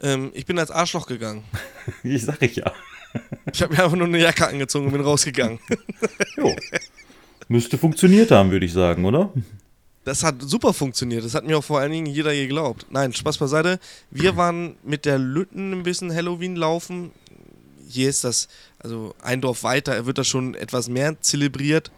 Ähm, 0.02 0.32
ich 0.34 0.46
bin 0.46 0.58
als 0.58 0.72
Arschloch 0.72 1.08
gegangen. 1.08 1.44
Ich 2.04 2.24
sag 2.24 2.42
ich 2.42 2.56
ja. 2.58 2.72
Ich 3.52 3.62
habe 3.62 3.74
mir 3.76 3.84
einfach 3.84 3.98
nur 3.98 4.08
eine 4.08 4.20
Jacke 4.20 4.48
angezogen 4.48 4.86
und 4.86 4.92
bin 4.94 5.02
rausgegangen. 5.02 5.60
Jo. 6.38 6.56
Müsste 7.48 7.78
funktioniert 7.78 8.30
haben, 8.32 8.52
würde 8.52 8.66
ich 8.66 8.74
sagen, 8.74 9.06
oder? 9.06 9.34
Das 10.10 10.24
hat 10.24 10.42
super 10.42 10.74
funktioniert. 10.74 11.24
Das 11.24 11.36
hat 11.36 11.46
mir 11.46 11.56
auch 11.56 11.64
vor 11.64 11.80
allen 11.80 11.92
Dingen 11.92 12.08
jeder 12.08 12.34
geglaubt. 12.34 12.88
Nein, 12.90 13.14
Spaß 13.14 13.38
beiseite. 13.38 13.80
Wir 14.10 14.36
waren 14.38 14.76
mit 14.84 15.06
der 15.06 15.20
Lütten 15.20 15.72
ein 15.72 15.84
bisschen 15.84 16.12
Halloween 16.12 16.56
laufen. 16.56 17.12
Hier 17.88 18.10
ist 18.10 18.24
das, 18.24 18.48
also 18.80 19.14
ein 19.22 19.40
Dorf 19.40 19.62
weiter, 19.62 20.08
wird 20.08 20.18
das 20.18 20.28
schon 20.28 20.56
etwas 20.56 20.90
mehr 20.90 21.22
zelebriert. 21.22 21.92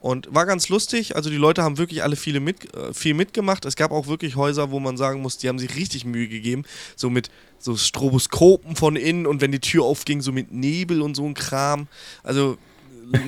Und 0.00 0.34
war 0.34 0.46
ganz 0.46 0.68
lustig. 0.68 1.14
Also 1.14 1.30
die 1.30 1.36
Leute 1.36 1.62
haben 1.62 1.78
wirklich 1.78 2.02
alle 2.02 2.16
viele 2.16 2.40
mit, 2.40 2.74
äh, 2.74 2.92
viel 2.92 3.14
mitgemacht. 3.14 3.64
Es 3.66 3.76
gab 3.76 3.92
auch 3.92 4.08
wirklich 4.08 4.34
Häuser, 4.34 4.72
wo 4.72 4.80
man 4.80 4.96
sagen 4.96 5.22
muss, 5.22 5.38
die 5.38 5.48
haben 5.48 5.60
sich 5.60 5.76
richtig 5.76 6.04
Mühe 6.04 6.26
gegeben. 6.26 6.64
So 6.96 7.08
mit 7.08 7.30
so 7.60 7.76
Stroboskopen 7.76 8.74
von 8.74 8.96
innen 8.96 9.28
und 9.28 9.40
wenn 9.40 9.52
die 9.52 9.60
Tür 9.60 9.84
aufging, 9.84 10.22
so 10.22 10.32
mit 10.32 10.50
Nebel 10.50 11.02
und 11.02 11.14
so 11.14 11.24
ein 11.24 11.34
Kram. 11.34 11.86
Also 12.24 12.58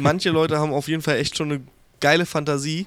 manche 0.00 0.30
Leute 0.30 0.58
haben 0.58 0.72
auf 0.72 0.88
jeden 0.88 1.02
Fall 1.02 1.16
echt 1.16 1.36
schon 1.36 1.52
eine 1.52 1.62
geile 2.00 2.26
Fantasie, 2.26 2.86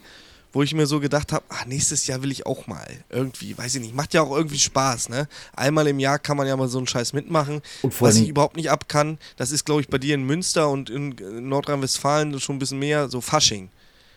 wo 0.51 0.63
ich 0.63 0.73
mir 0.73 0.85
so 0.87 0.99
gedacht 0.99 1.31
habe, 1.31 1.45
ach, 1.49 1.65
nächstes 1.65 2.07
Jahr 2.07 2.23
will 2.23 2.31
ich 2.31 2.45
auch 2.45 2.65
mal. 2.67 2.87
Irgendwie, 3.09 3.57
weiß 3.57 3.75
ich 3.75 3.81
nicht, 3.81 3.95
macht 3.95 4.13
ja 4.13 4.21
auch 4.23 4.35
irgendwie 4.35 4.57
Spaß, 4.57 5.09
ne? 5.09 5.27
Einmal 5.55 5.87
im 5.87 5.99
Jahr 5.99 6.17
kann 6.19 6.37
man 6.37 6.47
ja 6.47 6.57
mal 6.57 6.67
so 6.67 6.77
einen 6.79 6.87
Scheiß 6.87 7.13
mitmachen. 7.13 7.61
Was 7.83 8.15
ich 8.23 8.29
überhaupt 8.29 8.55
nicht 8.57 8.71
ab 8.71 8.87
kann, 8.89 9.17
das 9.37 9.51
ist, 9.51 9.65
glaube 9.65 9.81
ich, 9.81 9.87
bei 9.89 9.97
dir 9.99 10.15
in 10.15 10.23
Münster 10.25 10.69
und 10.69 10.89
in 10.89 11.15
Nordrhein-Westfalen 11.41 12.39
schon 12.39 12.55
ein 12.55 12.59
bisschen 12.59 12.79
mehr 12.79 13.09
so 13.09 13.21
Fasching. 13.21 13.69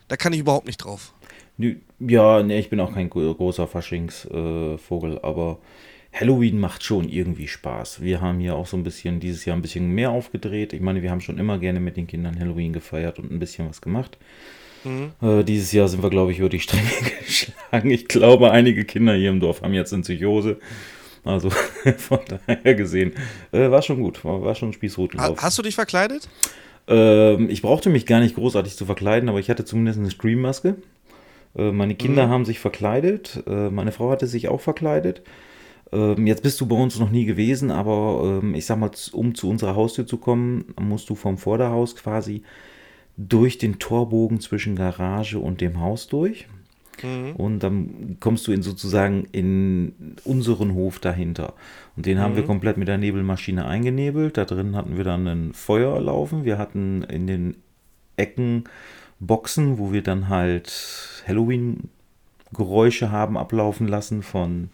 Da 0.09 0.17
kann 0.17 0.33
ich 0.33 0.41
überhaupt 0.41 0.67
nicht 0.67 0.79
drauf. 0.79 1.13
Ja, 2.01 2.43
ne, 2.43 2.59
ich 2.59 2.71
bin 2.71 2.81
auch 2.81 2.95
kein 2.95 3.11
gro- 3.11 3.35
großer 3.35 3.69
Faschingsvogel, 3.69 5.17
äh, 5.17 5.21
aber 5.23 5.59
Halloween 6.13 6.59
macht 6.59 6.83
schon 6.83 7.09
irgendwie 7.09 7.49
Spaß. 7.49 8.03
Wir 8.03 8.21
haben 8.21 8.39
hier 8.41 8.55
auch 8.55 8.67
so 8.67 8.77
ein 8.77 8.85
bisschen, 8.85 9.21
dieses 9.21 9.45
Jahr 9.45 9.57
ein 9.57 9.63
bisschen 9.63 9.91
mehr 9.91 10.11
aufgedreht. 10.11 10.73
Ich 10.73 10.81
meine, 10.81 11.03
wir 11.03 11.11
haben 11.11 11.21
schon 11.21 11.39
immer 11.39 11.59
gerne 11.59 11.81
mit 11.81 11.97
den 11.97 12.07
Kindern 12.07 12.39
Halloween 12.39 12.73
gefeiert 12.73 13.19
und 13.19 13.31
ein 13.31 13.39
bisschen 13.39 13.69
was 13.69 13.81
gemacht. 13.81 14.19
Äh, 14.85 15.45
dieses 15.45 15.73
Jahr 15.73 15.89
sind 15.89 16.03
wir, 16.03 16.11
glaube 16.11 16.33
ich, 16.33 16.39
über 16.39 16.49
die 16.49 16.61
Stränge 16.61 16.89
geschlagen. 17.27 17.91
Ich 17.91 18.09
glaube, 18.09 18.51
einige 18.51 18.85
Kinder 18.85 19.15
hier 19.15 19.31
im 19.31 19.41
Dorf 19.41 19.63
haben 19.63 19.75
jetzt 19.75 19.93
eine 19.93 20.03
Psychose. 20.03 20.59
Also 21.25 21.51
von 21.99 22.21
daher 22.29 22.75
gesehen, 22.75 23.13
äh, 23.53 23.71
war 23.71 23.83
schon 23.83 24.01
gut, 24.01 24.25
war, 24.25 24.43
war 24.43 24.55
schon 24.55 24.71
ein 24.71 25.19
Ha 25.19 25.35
hast 25.37 25.59
du 25.59 25.63
dich 25.63 25.77
verkleidet? 25.77 26.29
Ähm, 26.89 27.49
ich 27.49 27.63
brauchte 27.63 27.91
mich 27.91 28.07
gar 28.07 28.21
nicht 28.21 28.35
großartig 28.35 28.77
zu 28.77 28.87
verkleiden, 28.87 29.29
aber 29.29 29.39
ich 29.39 29.49
hatte 29.49 29.65
zumindest 29.65 30.01
eine 30.01 30.11
Scream-Maske. 30.11 30.77
Äh, 31.57 31.71
meine 31.71 31.95
Kinder 31.95 32.29
haben 32.29 32.45
sich 32.45 32.59
verkleidet, 32.59 33.43
äh, 33.47 33.71
meine 33.71 33.93
Frau 33.93 34.11
hatte 34.11 34.27
sich 34.27 34.49
auch 34.49 34.61
verkleidet. 34.61 35.23
Ähm, 35.93 36.27
jetzt 36.27 36.43
bist 36.43 36.61
du 36.61 36.67
bei 36.67 36.77
uns 36.77 36.99
noch 36.99 37.11
nie 37.11 37.25
gewesen, 37.25 37.71
aber 37.71 38.41
ähm, 38.43 38.55
ich 38.55 38.67
sag 38.67 38.79
mal, 38.79 38.91
um 39.13 39.35
zu 39.35 39.49
unserer 39.49 39.77
Haustür 39.77 40.07
zu 40.07 40.17
kommen, 40.17 40.75
musst 40.81 41.09
du 41.11 41.15
vom 41.15 41.39
Vorderhaus 41.39 41.95
quasi 41.95 42.43
durch 43.17 43.59
den 43.59 43.79
Torbogen 43.79 44.41
zwischen 44.41 44.77
Garage 44.77 45.39
und 45.39 45.61
dem 45.61 45.81
Haus 45.81 46.09
durch. 46.09 46.47
Und 47.35 47.61
dann 47.61 48.17
kommst 48.21 48.47
du 48.47 48.53
in 48.53 48.63
sozusagen 48.63 49.27
in 49.33 50.17
unseren 50.25 50.75
Hof 50.75 50.99
dahinter. 50.99 51.55
Und 51.97 52.07
den 52.07 52.19
haben 52.21 52.37
wir 52.37 52.45
komplett 52.45 52.77
mit 52.77 52.89
der 52.89 52.99
Nebelmaschine 52.99 53.67
eingenebelt. 53.67 54.37
Da 54.37 54.45
drin 54.45 54.77
hatten 54.77 54.97
wir 54.97 55.05
dann 55.05 55.27
ein 55.27 55.53
Feuer 55.53 56.01
laufen. 56.01 56.45
Wir 56.45 56.59
hatten 56.59 57.03
in 57.03 57.27
den 57.27 57.57
Ecken 58.17 58.65
Boxen, 59.21 59.79
wo 59.79 59.93
wir 59.93 60.03
dann 60.03 60.29
halt 60.29 61.23
Halloween-Geräusche 61.27 63.11
haben 63.11 63.37
ablaufen 63.39 63.89
lassen 63.89 64.23
von 64.23 64.71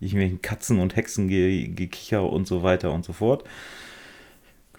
irgendwelchen 0.00 0.42
Katzen 0.42 0.80
und 0.80 0.96
Hexengekicher 0.96 2.22
und 2.30 2.46
so 2.46 2.62
weiter 2.62 2.92
und 2.92 3.04
so 3.04 3.12
fort. 3.12 3.44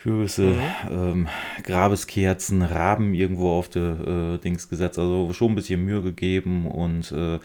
Kürbisse, 0.01 0.55
ähm, 0.89 1.27
Grabeskerzen, 1.63 2.63
Raben 2.63 3.13
irgendwo 3.13 3.51
auf 3.51 3.70
der 3.70 4.00
äh, 4.00 4.38
Dings 4.39 4.67
gesetzt, 4.67 4.98
also 4.98 5.31
schon 5.34 5.51
ein 5.51 5.55
bisschen 5.55 5.86
Mühe 5.86 6.01
gegeben 6.01 6.65
und 6.65 7.12
äh, 7.12 7.39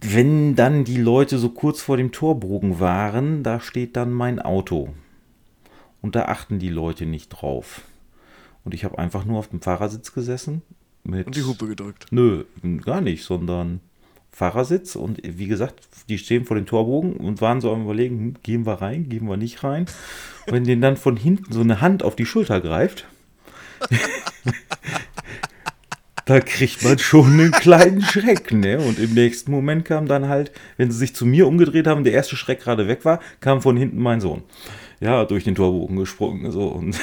wenn 0.00 0.54
dann 0.54 0.84
die 0.84 0.96
Leute 0.96 1.38
so 1.38 1.50
kurz 1.50 1.80
vor 1.80 1.96
dem 1.96 2.12
Torbogen 2.12 2.80
waren, 2.80 3.42
da 3.42 3.60
steht 3.60 3.96
dann 3.96 4.12
mein 4.12 4.38
Auto. 4.38 4.94
Und 6.00 6.14
da 6.14 6.26
achten 6.26 6.60
die 6.60 6.68
Leute 6.68 7.06
nicht 7.06 7.28
drauf. 7.30 7.82
Und 8.64 8.74
ich 8.74 8.84
habe 8.84 8.98
einfach 8.98 9.24
nur 9.24 9.38
auf 9.38 9.48
dem 9.48 9.60
Fahrersitz 9.60 10.12
gesessen. 10.12 10.62
Mit 11.02 11.26
Und 11.26 11.34
die 11.34 11.42
Hupe 11.42 11.66
gedrückt. 11.66 12.06
Nö, 12.10 12.44
gar 12.84 13.00
nicht, 13.00 13.24
sondern 13.24 13.80
Fahrersitz 14.38 14.94
und 14.96 15.18
wie 15.24 15.46
gesagt, 15.48 15.88
die 16.08 16.18
stehen 16.18 16.44
vor 16.44 16.56
dem 16.56 16.66
Torbogen 16.66 17.14
und 17.14 17.40
waren 17.40 17.60
so 17.60 17.72
am 17.72 17.82
überlegen, 17.82 18.18
hm, 18.18 18.34
gehen 18.44 18.64
wir 18.66 18.74
rein, 18.74 19.08
gehen 19.08 19.26
wir 19.28 19.36
nicht 19.36 19.64
rein. 19.64 19.86
Wenn 20.46 20.62
denen 20.64 20.80
dann 20.80 20.96
von 20.96 21.16
hinten 21.16 21.52
so 21.52 21.60
eine 21.60 21.80
Hand 21.80 22.02
auf 22.04 22.14
die 22.16 22.26
Schulter 22.26 22.60
greift, 22.60 23.06
da 26.24 26.40
kriegt 26.40 26.82
man 26.84 26.98
schon 26.98 27.32
einen 27.32 27.50
kleinen 27.52 28.02
Schreck, 28.02 28.52
ne? 28.52 28.78
Und 28.78 28.98
im 28.98 29.14
nächsten 29.14 29.50
Moment 29.50 29.84
kam 29.86 30.06
dann 30.06 30.28
halt, 30.28 30.52
wenn 30.76 30.90
sie 30.90 30.98
sich 30.98 31.14
zu 31.14 31.24
mir 31.26 31.46
umgedreht 31.46 31.86
haben, 31.86 32.04
der 32.04 32.12
erste 32.12 32.36
Schreck 32.36 32.60
gerade 32.60 32.86
weg 32.86 33.04
war, 33.04 33.20
kam 33.40 33.62
von 33.62 33.76
hinten 33.76 33.98
mein 34.00 34.20
Sohn. 34.20 34.42
Ja, 35.00 35.24
durch 35.24 35.44
den 35.44 35.54
Torbogen 35.54 35.96
gesprungen, 35.96 36.50
so 36.52 36.68
und 36.68 36.98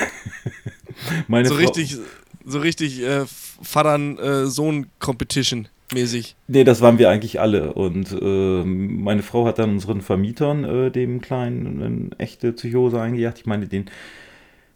meine 1.28 1.48
So 1.48 1.56
Frau- 1.56 1.62
richtig, 1.62 1.98
so 2.46 2.60
richtig 2.60 3.02
äh, 3.04 3.26
Vatern-Sohn-Competition 3.62 5.68
mäßig. 5.94 6.36
Nee, 6.48 6.64
das 6.64 6.82
waren 6.82 6.98
wir 6.98 7.10
eigentlich 7.10 7.40
alle. 7.40 7.74
Und 7.74 8.16
ähm, 8.22 9.04
meine 9.04 9.24
Frau 9.24 9.46
hat 9.46 9.60
dann 9.60 9.72
unseren 9.72 10.02
Vermietern, 10.02 10.64
äh, 10.64 10.92
dem 10.92 11.22
Kleinen, 11.22 11.82
eine 11.82 12.10
echte 12.18 12.54
Psychose 12.54 13.00
eingejagt. 13.00 13.40
Ich 13.40 13.46
meine, 13.46 13.68
den 13.68 13.86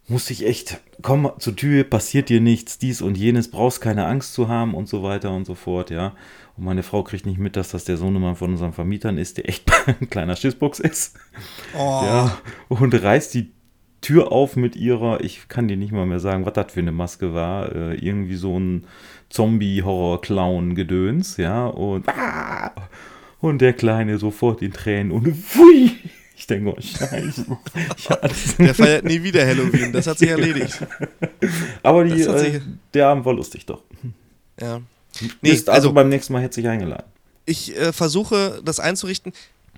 musste 0.08 0.34
ich 0.34 0.46
echt, 0.46 0.80
komm 1.02 1.32
zur 1.40 1.56
Tür, 1.56 1.84
passiert 1.84 2.30
dir 2.30 2.42
nichts, 2.42 2.80
dies 2.80 3.02
und 3.02 3.18
jenes, 3.18 3.52
brauchst 3.52 3.80
keine 3.80 4.06
Angst 4.06 4.34
zu 4.34 4.48
haben 4.48 4.74
und 4.74 4.90
so 4.90 5.04
weiter 5.04 5.32
und 5.32 5.46
so 5.46 5.56
fort, 5.56 5.92
ja. 5.92 6.16
Und 6.58 6.66
meine 6.66 6.84
Frau 6.84 7.04
kriegt 7.04 7.26
nicht 7.26 7.40
mit, 7.40 7.56
dass 7.56 7.70
das 7.70 7.86
der 7.86 7.98
Sohnemann 7.98 8.36
von 8.36 8.52
unseren 8.52 8.74
Vermietern 8.74 9.18
ist, 9.18 9.38
der 9.38 9.48
echt 9.48 9.72
ein 9.86 10.10
kleiner 10.10 10.36
Schissbuchs 10.36 10.80
ist. 10.80 11.16
Oh, 11.76 12.02
Ja, 12.04 12.38
und 12.68 12.94
reißt 12.94 13.34
die 13.36 13.52
Tür 14.02 14.32
auf 14.32 14.56
mit 14.56 14.76
ihrer, 14.76 15.22
ich 15.24 15.48
kann 15.50 15.68
dir 15.68 15.78
nicht 15.78 15.92
mal 15.92 16.06
mehr 16.06 16.20
sagen, 16.20 16.46
was 16.46 16.54
das 16.54 16.72
für 16.72 16.80
eine 16.80 16.92
Maske 16.92 17.34
war, 17.34 17.74
äh, 17.76 17.96
irgendwie 17.96 18.36
so 18.36 18.58
ein 18.60 18.86
Zombie-Horror-Clown-Gedöns, 19.30 21.38
ja, 21.38 21.68
und 21.68 22.08
ah, 22.10 22.72
und 23.42 23.60
der 23.62 23.74
Kleine 23.74 24.18
sofort 24.18 24.62
in 24.62 24.74
Tränen 24.74 25.12
und 25.12 25.36
pfui. 25.36 25.92
Ich 26.36 26.48
denke, 26.48 26.72
oh 26.72 26.78
Scheiße. 26.82 27.46
Der 28.60 28.74
feiert 28.74 29.04
nie 29.06 29.22
wieder 29.22 29.46
Halloween. 29.46 29.92
Das 29.92 30.08
hat 30.08 30.18
sich 30.20 30.30
erledigt. 30.30 30.80
Aber 31.84 32.04
die, 32.06 32.26
hat 32.28 32.40
sich- 32.40 32.56
äh, 32.56 32.62
der 32.94 33.08
Abend 33.08 33.26
war 33.26 33.34
lustig 33.34 33.66
doch. 33.66 33.82
Ja. 34.60 34.80
Nee, 35.22 35.28
Nee, 35.42 35.52
also, 35.52 35.72
also 35.72 35.94
beim 35.94 36.10
nächsten 36.10 36.34
Mal 36.34 36.42
hätte 36.42 36.62
ich 36.62 36.68
eingeladen. 36.68 37.04
ich 37.46 37.76
äh, 37.78 37.92
versuche 37.92 38.62
das 38.64 38.80
einzurichten. 38.80 39.34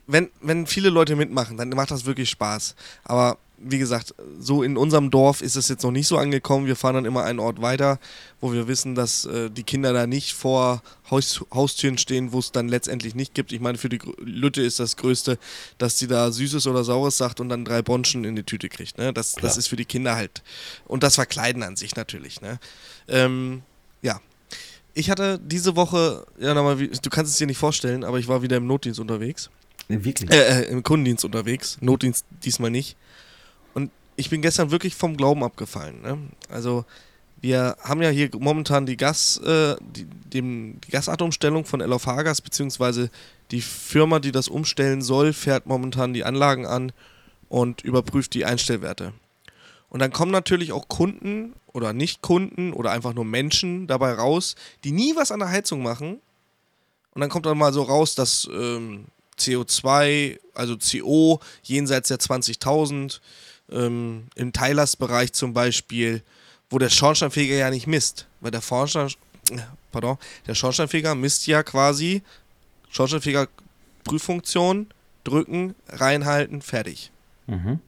Wenn, 0.08 0.30
wenn 0.42 0.68
viele 0.68 0.90
Leute 0.90 1.16
mitmachen, 1.16 1.58
dann 1.58 1.70
macht 1.70 1.90
das 1.92 2.06
wirklich 2.06 2.30
Spaß. 2.30 2.76
Aber 3.06 3.38
wie 3.64 3.78
gesagt, 3.78 4.16
so 4.40 4.64
in 4.64 4.78
unserem 4.78 5.12
Dorf 5.12 5.42
ist 5.42 5.56
es 5.56 5.68
jetzt 5.70 5.84
noch 5.84 5.92
nicht 5.92 6.08
so 6.08 6.18
angekommen. 6.18 6.66
Wir 6.66 6.76
fahren 6.76 6.96
dann 6.96 7.06
immer 7.06 7.24
einen 7.24 7.40
Ort 7.40 7.62
weiter, 7.62 8.00
wo 8.40 8.54
wir 8.54 8.68
wissen, 8.68 8.96
dass 8.96 9.26
äh, 9.26 9.50
die 9.50 9.64
Kinder 9.64 9.94
da 9.94 10.08
nicht 10.08 10.34
vor 10.34 10.82
Haus, 11.10 11.44
Haustüren 11.54 11.98
stehen, 11.98 12.32
wo 12.32 12.40
es 12.40 12.52
dann 12.52 12.68
letztendlich 12.68 13.16
nicht 13.16 13.34
gibt. 13.34 13.52
Ich 13.52 13.60
meine, 13.60 13.78
für 13.78 13.90
die 13.90 14.00
Lütte 14.20 14.62
ist 14.62 14.80
das 14.80 14.98
Größte, 14.98 15.38
dass 15.78 15.98
sie 15.98 16.08
da 16.08 16.32
Süßes 16.32 16.68
oder 16.68 16.84
Saures 16.84 17.18
sagt 17.18 17.40
und 17.40 17.50
dann 17.50 17.66
drei 17.66 17.82
Bonschen 17.82 18.24
in 18.24 18.36
die 18.36 18.44
Tüte 18.44 18.70
kriegt. 18.70 18.98
Ne? 18.98 19.14
Das, 19.14 19.34
das 19.34 19.58
ist 19.58 19.68
für 19.68 19.76
die 19.76 19.86
Kinder 19.86 20.16
halt. 20.16 20.44
Und 20.86 21.04
das 21.04 21.16
Verkleiden 21.16 21.64
an 21.64 21.76
sich 21.76 21.96
natürlich. 21.96 22.42
Ne? 22.42 22.60
Ähm, 23.08 23.64
ja, 24.02 24.20
ich 24.94 25.10
hatte 25.10 25.40
diese 25.40 25.76
Woche, 25.76 26.26
ja, 26.40 26.54
nochmal, 26.54 26.78
du 26.78 27.10
kannst 27.10 27.32
es 27.32 27.38
dir 27.38 27.48
nicht 27.48 27.58
vorstellen, 27.58 28.04
aber 28.04 28.20
ich 28.20 28.28
war 28.28 28.42
wieder 28.42 28.58
im 28.58 28.68
Notdienst 28.68 29.00
unterwegs. 29.00 29.50
Wirklich. 29.88 30.32
Äh, 30.32 30.62
äh, 30.62 30.66
im 30.66 30.84
Kundendienst 30.84 31.26
unterwegs. 31.26 31.78
Notdienst 31.82 32.26
diesmal 32.44 32.72
nicht. 32.72 32.98
Ich 34.16 34.30
bin 34.30 34.42
gestern 34.42 34.72
wirklich 34.72 34.96
vom 34.96 35.18
Glauben 35.18 35.44
abgefallen. 35.44 36.02
Ne? 36.02 36.18
Also, 36.50 36.86
wir 37.42 37.76
haben 37.82 38.02
ja 38.04 38.10
hier 38.10 38.30
momentan 38.38 38.86
die 38.86 38.98
Gas, 38.98 39.38
äh, 39.38 39.76
die, 39.82 40.06
dem, 40.06 40.80
die 40.82 40.92
Gasatomstellung 40.92 41.66
von 41.66 41.82
LFH 41.82 42.22
Gas, 42.24 42.42
beziehungsweise 42.42 43.10
die 43.50 43.62
Firma, 43.62 44.20
die 44.20 44.32
das 44.32 44.48
umstellen 44.48 45.02
soll, 45.02 45.34
fährt 45.34 45.66
momentan 45.66 46.14
die 46.14 46.24
Anlagen 46.24 46.68
an 46.68 46.92
und 47.50 47.82
überprüft 47.82 48.34
die 48.36 48.46
Einstellwerte. 48.46 49.14
Und 49.90 50.00
dann 50.00 50.14
kommen 50.14 50.32
natürlich 50.32 50.72
auch 50.72 50.88
Kunden 50.88 51.54
oder 51.74 51.94
Nicht-Kunden 51.94 52.74
oder 52.74 52.92
einfach 52.92 53.14
nur 53.14 53.26
Menschen 53.26 53.88
dabei 53.88 54.14
raus, 54.14 54.56
die 54.84 54.92
nie 54.92 55.16
was 55.16 55.32
an 55.32 55.40
der 55.40 55.50
Heizung 55.50 55.84
machen. 55.84 56.22
Und 57.14 57.22
dann 57.22 57.30
kommt 57.30 57.46
dann 57.46 57.58
mal 57.58 57.74
so 57.74 57.82
raus, 57.82 58.16
dass 58.16 58.48
ähm, 58.54 59.06
CO2, 59.42 60.40
also 60.54 60.78
CO, 60.78 61.40
jenseits 61.64 62.10
der 62.10 62.20
20.000 62.20 63.20
ähm, 63.72 64.28
im 64.36 64.54
Teillastbereich 64.54 65.34
zum 65.34 65.54
Beispiel, 65.54 66.24
wo 66.70 66.78
der 66.78 66.90
Schornsteinfeger 66.90 67.56
ja 67.56 67.70
nicht 67.70 67.88
misst. 67.88 68.28
Weil 68.40 68.52
der 68.52 68.62
Schornstein, 68.62 69.12
pardon, 69.92 70.18
der 70.48 70.56
Schornsteinfeger 70.56 71.16
misst 71.16 71.48
ja 71.48 71.64
quasi 71.64 72.22
Schornsteinfeger 72.90 73.48
Prüffunktion, 74.04 74.88
drücken, 75.24 75.76
reinhalten, 75.88 76.62
fertig. 76.62 77.12
Mhm. 77.48 77.80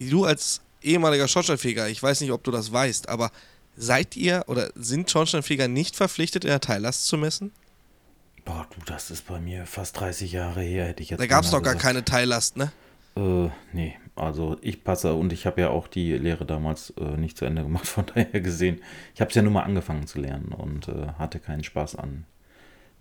Du 0.00 0.24
als 0.24 0.60
ehemaliger 0.82 1.28
Schornsteinfeger, 1.28 1.88
ich 1.88 2.02
weiß 2.02 2.20
nicht, 2.20 2.32
ob 2.32 2.44
du 2.44 2.50
das 2.50 2.72
weißt, 2.72 3.08
aber 3.08 3.30
seid 3.76 4.16
ihr 4.16 4.44
oder 4.48 4.70
sind 4.74 5.10
Schornsteinfeger 5.10 5.68
nicht 5.68 5.96
verpflichtet, 5.96 6.44
in 6.44 6.50
der 6.50 6.60
Teillast 6.60 7.06
zu 7.06 7.16
messen? 7.16 7.52
Boah, 8.44 8.66
du, 8.70 8.80
das 8.86 9.10
ist 9.10 9.26
bei 9.26 9.40
mir 9.40 9.66
fast 9.66 9.98
30 10.00 10.32
Jahre 10.32 10.62
her, 10.62 10.86
hätte 10.86 11.02
ich 11.02 11.10
jetzt 11.10 11.20
Da 11.20 11.26
gab 11.26 11.44
es 11.44 11.50
doch 11.50 11.62
gar 11.62 11.76
keine 11.76 12.04
Teillast, 12.04 12.56
ne? 12.56 12.72
Äh, 13.16 13.48
nee, 13.72 13.96
also 14.16 14.56
ich 14.60 14.84
passe 14.84 15.14
und 15.14 15.32
ich 15.32 15.46
habe 15.46 15.60
ja 15.60 15.70
auch 15.70 15.88
die 15.88 16.12
Lehre 16.12 16.44
damals 16.44 16.90
äh, 16.98 17.16
nicht 17.16 17.38
zu 17.38 17.44
Ende 17.44 17.62
gemacht, 17.62 17.86
von 17.86 18.06
daher 18.06 18.40
gesehen. 18.40 18.80
Ich 19.14 19.20
habe 19.20 19.28
es 19.30 19.34
ja 19.34 19.42
nur 19.42 19.52
mal 19.52 19.62
angefangen 19.62 20.06
zu 20.06 20.20
lernen 20.20 20.52
und 20.52 20.88
äh, 20.88 21.08
hatte 21.18 21.38
keinen 21.38 21.64
Spaß 21.64 21.96
an 21.96 22.24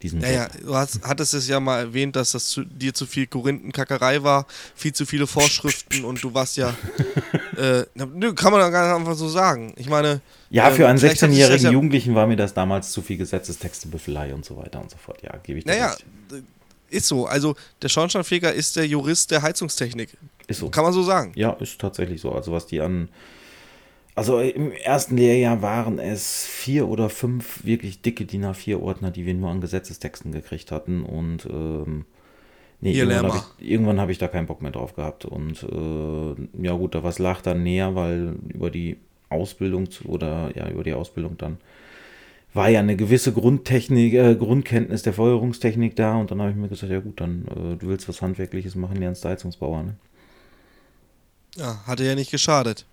diesem 0.04 0.20
Ja, 0.22 0.28
Job. 0.28 0.36
ja, 0.54 0.62
du 0.68 0.76
hast, 0.76 1.00
hattest 1.04 1.34
es 1.34 1.48
ja 1.48 1.60
mal 1.60 1.80
erwähnt, 1.80 2.16
dass 2.16 2.34
das 2.34 2.46
zu, 2.50 2.64
dir 2.64 2.94
zu 2.94 3.06
viel 3.08 3.26
Korinthenkackerei 3.26 4.22
war, 4.22 4.46
viel 4.76 4.94
zu 4.94 5.06
viele 5.08 5.26
Vorschriften 5.26 6.06
und 6.06 6.24
du 6.24 6.34
warst 6.34 6.58
ja. 6.58 6.76
äh, 7.58 7.86
nö, 7.96 8.34
kann 8.36 8.52
man 8.52 8.62
doch 8.62 8.72
gar 8.72 8.86
nicht 8.88 8.96
einfach 9.00 9.16
so 9.18 9.28
sagen. 9.30 9.74
Ich 9.78 9.90
meine. 9.90 10.22
Ja, 10.52 10.70
ähm, 10.70 10.76
für 10.76 10.88
einen 10.88 10.98
sich 11.00 11.12
das 11.18 11.24
16-jährigen 11.30 11.64
ja- 11.66 11.72
Jugendlichen 11.72 12.14
war 12.14 12.28
mir 12.28 12.36
das 12.36 12.54
damals 12.54 12.92
zu 12.92 13.02
viel 13.02 13.18
Gesetzestexte, 13.18 13.88
Büffelei 13.88 14.34
und 14.34 14.46
so 14.46 14.56
weiter 14.58 14.80
und 14.82 14.92
so 14.92 14.98
fort. 14.98 15.24
Ja, 15.24 15.36
gebe 15.42 15.58
ich 15.60 15.66
dir 15.66 15.72
Naja, 15.72 15.90
recht. 15.92 16.06
ist 16.90 17.08
so. 17.08 17.26
Also, 17.26 17.56
der 17.82 17.90
Schornsteinfeger 17.90 18.54
ist 18.54 18.76
der 18.76 18.86
Jurist 18.86 19.32
der 19.32 19.42
Heizungstechnik. 19.42 20.10
Ist 20.48 20.60
so. 20.60 20.70
Kann 20.70 20.84
man 20.84 20.94
so 20.94 21.02
sagen. 21.04 21.32
Ja, 21.36 21.54
ist 21.54 21.80
tatsächlich 21.80 22.22
so. 22.22 22.32
Also 22.34 22.52
was 22.52 22.68
die 22.68 22.82
an. 22.82 23.10
Also 24.16 24.40
im 24.40 24.72
ersten 24.72 25.18
Lehrjahr 25.18 25.62
waren 25.62 25.98
es 25.98 26.46
vier 26.46 26.88
oder 26.88 27.10
fünf 27.10 27.66
wirklich 27.66 28.02
dicke 28.02 28.26
DIN 28.26 28.46
A4-Ordner, 28.46 29.10
die 29.10 29.26
wir 29.26 29.34
nur 29.34 29.50
an 29.50 29.60
Gesetzestexten 29.60 30.32
gekriegt 30.32 30.72
hatten. 30.72 31.04
Und 31.04 31.46
ähm, 31.48 32.06
nee, 32.80 32.94
Hier, 32.94 33.06
irgendwann 33.06 33.32
habe 33.32 33.38
ich, 33.60 33.98
hab 34.00 34.10
ich 34.10 34.18
da 34.20 34.28
keinen 34.28 34.46
Bock 34.46 34.62
mehr 34.62 34.72
drauf 34.72 34.96
gehabt. 34.96 35.26
Und 35.26 35.64
äh, 35.64 36.64
ja 36.64 36.74
gut, 36.74 36.94
da 36.94 37.04
was 37.04 37.18
lag 37.18 37.42
dann 37.42 37.64
näher, 37.64 37.96
weil 37.96 38.36
über 38.50 38.70
die 38.70 38.98
Ausbildung 39.30 39.90
zu, 39.90 40.06
oder 40.06 40.52
ja, 40.56 40.70
über 40.70 40.84
die 40.84 40.94
Ausbildung 40.94 41.38
dann 41.40 41.58
war 42.54 42.70
ja 42.70 42.82
eine 42.82 42.96
gewisse 42.96 43.34
Grundtechnik, 43.34 44.14
äh, 44.14 44.36
Grundkenntnis 44.36 45.02
der 45.02 45.14
Feuerungstechnik 45.14 45.96
da. 45.96 46.18
Und 46.18 46.30
dann 46.30 46.40
habe 46.40 46.52
ich 46.52 46.56
mir 46.56 46.68
gesagt, 46.68 46.92
ja 46.92 47.00
gut, 47.00 47.20
dann 47.20 47.46
äh, 47.48 47.78
du 47.78 47.88
willst 47.88 48.08
was 48.08 48.22
Handwerkliches 48.22 48.76
machen, 48.76 48.98
lernst 48.98 49.26
Heizungsbauer, 49.26 49.82
ne? 49.82 49.96
Ja, 51.56 51.84
hatte 51.86 52.04
ja 52.04 52.14
nicht 52.16 52.32
geschadet. 52.32 52.86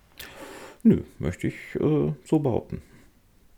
Nö, 0.83 1.01
möchte 1.19 1.47
ich 1.47 1.55
äh, 1.75 2.13
so 2.25 2.39
behaupten. 2.39 2.81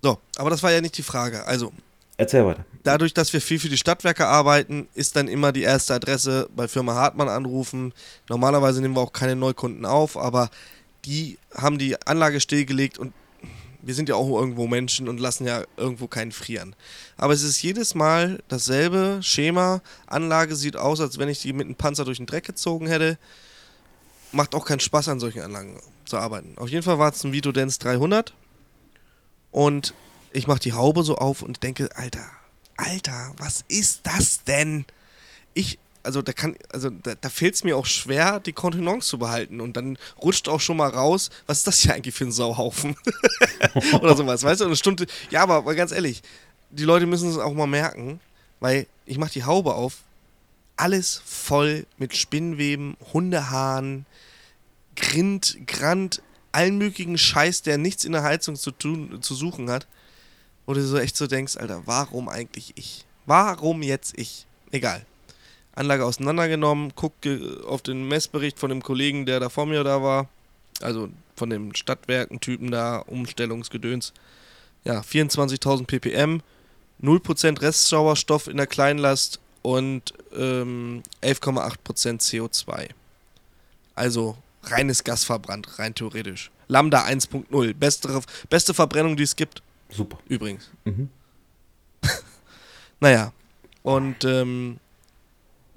So, 0.01 0.18
aber 0.36 0.50
das 0.50 0.62
war 0.63 0.72
ja 0.72 0.82
nicht 0.82 0.98
die 0.98 1.03
Frage. 1.03 1.46
Also, 1.46 1.72
Erzähl 2.18 2.46
weiter. 2.46 2.65
dadurch, 2.84 3.13
dass 3.13 3.32
wir 3.32 3.42
viel 3.42 3.60
für 3.60 3.70
die 3.70 3.77
Stadtwerke 3.77 4.27
arbeiten, 4.27 4.88
ist 4.94 5.15
dann 5.15 5.27
immer 5.27 5.51
die 5.51 5.63
erste 5.63 5.94
Adresse 5.94 6.50
bei 6.56 6.68
Firma 6.68 6.94
Hartmann 6.96 7.30
anrufen. 7.30 7.94
Normalerweise 8.27 8.82
nehmen 8.82 8.96
wir 8.96 9.01
auch 9.01 9.13
keine 9.13 9.36
Neukunden 9.36 9.86
auf, 9.86 10.18
aber 10.18 10.50
die 11.06 11.38
haben 11.56 11.77
die 11.77 11.96
Anlage 12.06 12.39
stillgelegt 12.39 12.98
und 12.98 13.13
wir 13.82 13.96
sind 13.96 14.08
ja 14.08 14.15
auch 14.15 14.39
irgendwo 14.39 14.68
Menschen 14.68 15.10
und 15.10 15.20
lassen 15.20 15.46
ja 15.46 15.63
irgendwo 15.75 16.08
keinen 16.08 16.32
frieren. 16.32 16.75
Aber 17.18 17.34
es 17.34 17.44
ist 17.44 17.62
jedes 17.62 17.96
Mal 17.96 18.42
dasselbe 18.48 19.20
Schema. 19.22 19.82
Anlage 20.08 20.56
sieht 20.56 20.77
aus, 20.77 21.01
als 21.01 21.18
wenn 21.18 21.27
ich 21.30 21.42
die 21.42 21.51
mit 21.51 21.65
einem 21.65 21.75
Panzer 21.75 22.06
durch 22.06 22.18
den 22.18 22.25
Dreck 22.25 22.46
gezogen 22.46 22.88
hätte. 22.88 23.18
Macht 24.32 24.56
auch 24.56 24.65
keinen 24.65 24.80
Spaß, 24.80 25.10
an 25.10 25.20
solchen 25.20 25.42
Anlagen 25.42 25.80
zu 26.05 26.17
arbeiten. 26.17 26.57
Auf 26.57 26.69
jeden 26.69 26.83
Fall 26.83 27.00
war 27.00 27.12
es 27.12 27.24
ein 27.24 27.33
Vito 27.33 27.51
Dance 27.51 27.79
300 27.79 28.33
und 29.51 29.93
ich 30.33 30.48
mache 30.48 30.60
die 30.60 30.74
Haube 30.74 31.03
so 31.03 31.15
auf 31.15 31.41
und 31.41 31.63
denke, 31.63 31.89
Alter, 31.95 32.25
Alter, 32.75 33.33
was 33.38 33.63
ist 33.67 34.01
das 34.03 34.43
denn? 34.43 34.86
Ich, 35.53 35.77
also 36.01 36.22
da 36.22 36.33
kann, 36.33 36.55
also 36.72 36.89
da, 36.89 37.13
da 37.16 37.29
fällt 37.29 37.55
es 37.55 37.63
mir 37.63 37.77
auch 37.77 37.85
schwer, 37.85 38.39
die 38.39 38.53
Kontenance 38.53 39.07
zu 39.07 39.20
behalten. 39.20 39.61
Und 39.61 39.77
dann 39.77 39.98
rutscht 40.22 40.50
auch 40.50 40.59
schon 40.59 40.77
mal 40.77 40.89
raus, 40.89 41.29
was 41.46 41.59
ist 41.59 41.68
das 41.68 41.79
hier 41.79 41.94
eigentlich 41.94 42.16
für 42.16 42.25
ein 42.25 42.31
Sauhaufen? 42.31 42.96
Oder 44.01 44.18
sowas, 44.18 44.44
weißt 44.44 44.61
du? 44.61 44.66
Eine 44.66 44.75
Stunde, 44.75 45.05
ja, 45.29 45.44
aber, 45.44 45.55
aber 45.55 45.75
ganz 45.75 45.92
ehrlich, 45.92 46.24
die 46.72 46.83
Leute 46.83 47.05
müssen 47.05 47.29
es 47.29 47.37
auch 47.37 47.53
mal 47.53 47.68
merken, 47.68 48.20
weil 48.59 48.87
ich 49.05 49.18
mache 49.18 49.33
die 49.33 49.44
Haube 49.44 49.75
auf, 49.75 49.98
alles 50.75 51.22
voll 51.25 51.85
mit 51.98 52.18
Spinnweben, 52.18 52.98
Hundehaaren, 53.13 54.07
Grind, 54.96 55.58
Grand, 55.68 56.22
allen 56.51 56.77
möglichen 56.77 57.18
Scheiß, 57.18 57.62
der 57.64 57.77
nichts 57.77 58.06
in 58.06 58.12
der 58.12 58.24
Heizung 58.24 58.56
zu 58.56 58.72
tun, 58.72 59.22
zu 59.22 59.36
suchen 59.36 59.70
hat. 59.70 59.88
Wo 60.66 60.74
du 60.74 60.82
so 60.82 60.98
echt 60.98 61.18
so 61.18 61.27
denkst, 61.27 61.58
Alter, 61.58 61.84
warum 61.86 62.29
eigentlich 62.29 62.74
ich? 62.75 63.06
Warum 63.25 63.82
jetzt 63.82 64.18
ich? 64.18 64.46
Egal. 64.72 65.06
Anlage 65.75 66.06
auseinandergenommen, 66.06 66.94
guck 66.96 67.14
auf 67.66 67.82
den 67.82 68.08
Messbericht 68.08 68.60
von 68.60 68.70
dem 68.70 68.84
Kollegen, 68.84 69.25
der 69.25 69.40
da 69.40 69.50
vor 69.50 69.66
mir 69.66 69.84
da 69.84 70.01
war. 70.01 70.29
Also 70.82 71.10
von 71.36 71.50
dem 71.50 71.74
Stadtwerken-Typen 71.74 72.72
da, 72.72 72.98
Umstellungsgedöns. 73.00 74.14
Ja, 74.84 75.01
24.000 75.01 75.86
ppm, 75.86 76.42
0% 77.01 77.62
Restsauerstoff 77.62 78.48
in 78.48 78.58
der 78.58 78.68
Kleinlast 78.68 79.40
und 79.62 80.14
ähm, 80.36 81.03
11,8% 81.22 82.22
CO2. 82.22 82.90
Also 83.96 84.38
reines 84.64 85.04
Gas 85.04 85.24
verbrannt, 85.24 85.80
rein 85.80 85.94
theoretisch. 85.96 86.52
Lambda 86.68 87.06
1.0, 87.06 87.74
beste, 87.74 88.22
beste 88.50 88.74
Verbrennung, 88.74 89.16
die 89.16 89.24
es 89.24 89.36
gibt, 89.36 89.62
Super. 89.90 90.18
übrigens. 90.28 90.70
Mhm. 90.86 91.10
Naja, 93.00 93.34
und 93.82 94.24
ähm, 94.24 94.80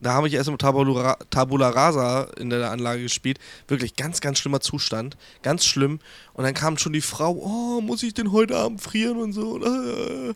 da 0.00 0.12
habe 0.12 0.28
ich 0.28 0.34
erst 0.34 0.50
mit 0.50 0.60
Tabula, 0.60 1.16
Tabula 1.30 1.70
Rasa 1.70 2.28
in 2.38 2.50
der 2.50 2.70
Anlage 2.70 3.02
gespielt. 3.02 3.38
Wirklich 3.66 3.96
ganz, 3.96 4.20
ganz 4.20 4.38
schlimmer 4.38 4.60
Zustand. 4.60 5.16
Ganz 5.42 5.64
schlimm. 5.64 6.00
Und 6.34 6.44
dann 6.44 6.54
kam 6.54 6.78
schon 6.78 6.92
die 6.92 7.00
Frau, 7.00 7.32
oh, 7.32 7.80
muss 7.80 8.02
ich 8.02 8.14
denn 8.14 8.30
heute 8.30 8.56
Abend 8.56 8.80
frieren 8.80 9.18
und 9.18 9.32
so. 9.32 9.60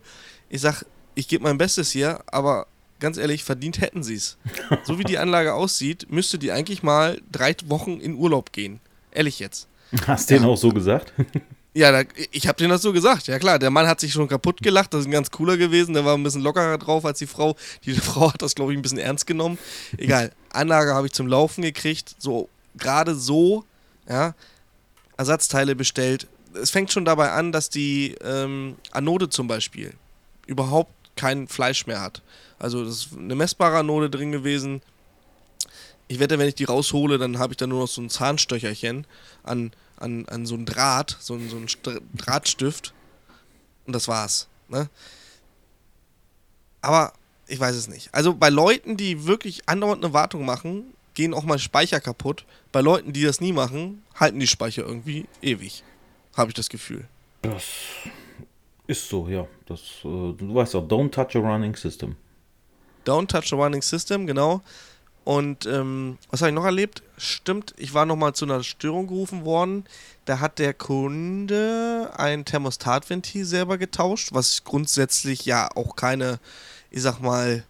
Ich 0.52 0.62
sag, 0.62 0.84
ich 1.14 1.28
gebe 1.28 1.44
mein 1.44 1.58
Bestes 1.58 1.92
hier, 1.92 2.24
aber 2.26 2.66
ganz 3.00 3.16
ehrlich, 3.16 3.44
verdient 3.44 3.80
hätten 3.80 4.02
sie 4.02 4.14
es. 4.14 4.36
So 4.84 4.98
wie 4.98 5.04
die 5.04 5.18
Anlage 5.18 5.54
aussieht, 5.54 6.06
müsste 6.10 6.38
die 6.38 6.52
eigentlich 6.52 6.82
mal 6.82 7.20
drei 7.32 7.56
Wochen 7.66 7.98
in 7.98 8.14
Urlaub 8.14 8.52
gehen. 8.52 8.80
Ehrlich 9.10 9.40
jetzt. 9.40 9.66
Hast 10.06 10.30
du 10.30 10.34
den 10.34 10.44
auch 10.44 10.56
so 10.56 10.70
gesagt? 10.70 11.12
Ja, 11.72 11.92
da, 11.92 12.02
ich 12.32 12.48
habe 12.48 12.56
denen 12.56 12.70
das 12.70 12.82
so 12.82 12.92
gesagt. 12.92 13.28
Ja 13.28 13.38
klar, 13.38 13.58
der 13.60 13.70
Mann 13.70 13.86
hat 13.86 14.00
sich 14.00 14.12
schon 14.12 14.26
kaputt 14.26 14.60
gelacht. 14.60 14.92
Das 14.92 15.02
ist 15.02 15.06
ein 15.06 15.12
ganz 15.12 15.30
cooler 15.30 15.56
gewesen. 15.56 15.94
Der 15.94 16.04
war 16.04 16.16
ein 16.16 16.22
bisschen 16.22 16.42
lockerer 16.42 16.78
drauf 16.78 17.04
als 17.04 17.20
die 17.20 17.28
Frau. 17.28 17.54
Die 17.84 17.92
Frau 17.94 18.32
hat 18.32 18.42
das, 18.42 18.56
glaube 18.56 18.72
ich, 18.72 18.78
ein 18.78 18.82
bisschen 18.82 18.98
ernst 18.98 19.26
genommen. 19.26 19.56
Egal. 19.96 20.32
Anlage 20.52 20.94
habe 20.94 21.06
ich 21.06 21.12
zum 21.12 21.28
Laufen 21.28 21.62
gekriegt. 21.62 22.16
So, 22.18 22.48
gerade 22.76 23.14
so, 23.14 23.64
ja. 24.08 24.34
Ersatzteile 25.16 25.76
bestellt. 25.76 26.26
Es 26.60 26.70
fängt 26.70 26.90
schon 26.90 27.04
dabei 27.04 27.30
an, 27.30 27.52
dass 27.52 27.70
die 27.70 28.16
ähm, 28.24 28.74
Anode 28.90 29.28
zum 29.28 29.46
Beispiel 29.46 29.92
überhaupt 30.46 30.92
kein 31.20 31.48
Fleisch 31.48 31.86
mehr 31.86 32.00
hat. 32.00 32.22
Also, 32.58 32.82
das 32.84 33.06
ist 33.06 33.08
eine 33.16 33.34
messbare 33.34 33.78
Anode 33.78 34.08
drin 34.08 34.32
gewesen. 34.32 34.80
Ich 36.08 36.18
wette, 36.18 36.38
wenn 36.38 36.48
ich 36.48 36.54
die 36.54 36.64
raushole, 36.64 37.18
dann 37.18 37.38
habe 37.38 37.52
ich 37.52 37.58
da 37.58 37.66
nur 37.66 37.80
noch 37.80 37.88
so 37.88 38.00
ein 38.00 38.08
Zahnstöcherchen 38.08 39.06
an, 39.42 39.72
an, 39.96 40.24
an 40.26 40.46
so 40.46 40.54
ein 40.54 40.64
Draht, 40.64 41.18
so 41.20 41.34
ein, 41.34 41.48
so 41.50 41.56
ein 41.56 41.68
St 41.68 42.00
Drahtstift. 42.16 42.94
Und 43.86 43.92
das 43.92 44.08
war's. 44.08 44.48
Ne? 44.68 44.88
Aber 46.80 47.12
ich 47.46 47.60
weiß 47.60 47.76
es 47.76 47.86
nicht. 47.86 48.08
Also 48.12 48.34
bei 48.34 48.48
Leuten, 48.48 48.96
die 48.96 49.26
wirklich 49.26 49.68
andauernd 49.68 50.02
eine 50.02 50.14
Wartung 50.14 50.44
machen, 50.46 50.94
gehen 51.14 51.34
auch 51.34 51.44
mal 51.44 51.58
Speicher 51.58 52.00
kaputt. 52.00 52.44
Bei 52.72 52.80
Leuten, 52.80 53.12
die 53.12 53.22
das 53.22 53.40
nie 53.40 53.52
machen, 53.52 54.02
halten 54.14 54.40
die 54.40 54.46
Speicher 54.46 54.82
irgendwie 54.82 55.26
ewig. 55.42 55.84
Habe 56.34 56.50
ich 56.50 56.54
das 56.54 56.70
Gefühl. 56.70 57.06
Das 57.42 57.64
ist 58.90 59.08
so, 59.08 59.28
ja. 59.28 59.46
Das, 59.66 59.80
äh, 60.04 60.32
du 60.32 60.54
weißt 60.54 60.74
auch, 60.74 60.86
don't 60.86 61.10
touch 61.10 61.36
a 61.36 61.38
running 61.38 61.76
system. 61.76 62.16
Don't 63.06 63.28
touch 63.28 63.48
the 63.48 63.54
running 63.54 63.82
system, 63.82 64.26
genau. 64.26 64.60
Und 65.24 65.66
ähm, 65.66 66.18
was 66.30 66.40
habe 66.40 66.50
ich 66.50 66.54
noch 66.54 66.64
erlebt? 66.64 67.02
Stimmt, 67.16 67.74
ich 67.76 67.94
war 67.94 68.04
nochmal 68.04 68.34
zu 68.34 68.46
einer 68.46 68.64
Störung 68.64 69.06
gerufen 69.06 69.44
worden. 69.44 69.84
Da 70.24 70.40
hat 70.40 70.58
der 70.58 70.74
Kunde 70.74 72.10
ein 72.16 72.44
Thermostatventil 72.44 73.44
selber 73.44 73.78
getauscht, 73.78 74.30
was 74.32 74.64
grundsätzlich 74.64 75.44
ja 75.44 75.68
auch 75.76 75.94
keine, 75.94 76.40
ich 76.90 77.02
sag 77.02 77.20
mal, 77.20 77.64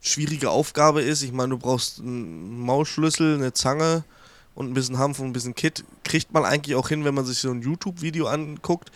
schwierige 0.00 0.50
Aufgabe 0.50 1.02
ist. 1.02 1.22
Ich 1.22 1.32
meine, 1.32 1.50
du 1.50 1.58
brauchst 1.58 2.00
einen 2.00 2.60
Mausschlüssel, 2.60 3.34
eine 3.34 3.52
Zange 3.52 4.04
und 4.54 4.70
ein 4.70 4.74
bisschen 4.74 4.98
Hanf 4.98 5.20
und 5.20 5.26
ein 5.26 5.32
bisschen 5.32 5.54
Kit. 5.54 5.84
Kriegt 6.04 6.32
man 6.32 6.44
eigentlich 6.44 6.74
auch 6.74 6.88
hin, 6.88 7.04
wenn 7.04 7.14
man 7.14 7.26
sich 7.26 7.38
so 7.38 7.50
ein 7.50 7.62
YouTube-Video 7.62 8.26
anguckt. 8.26 8.90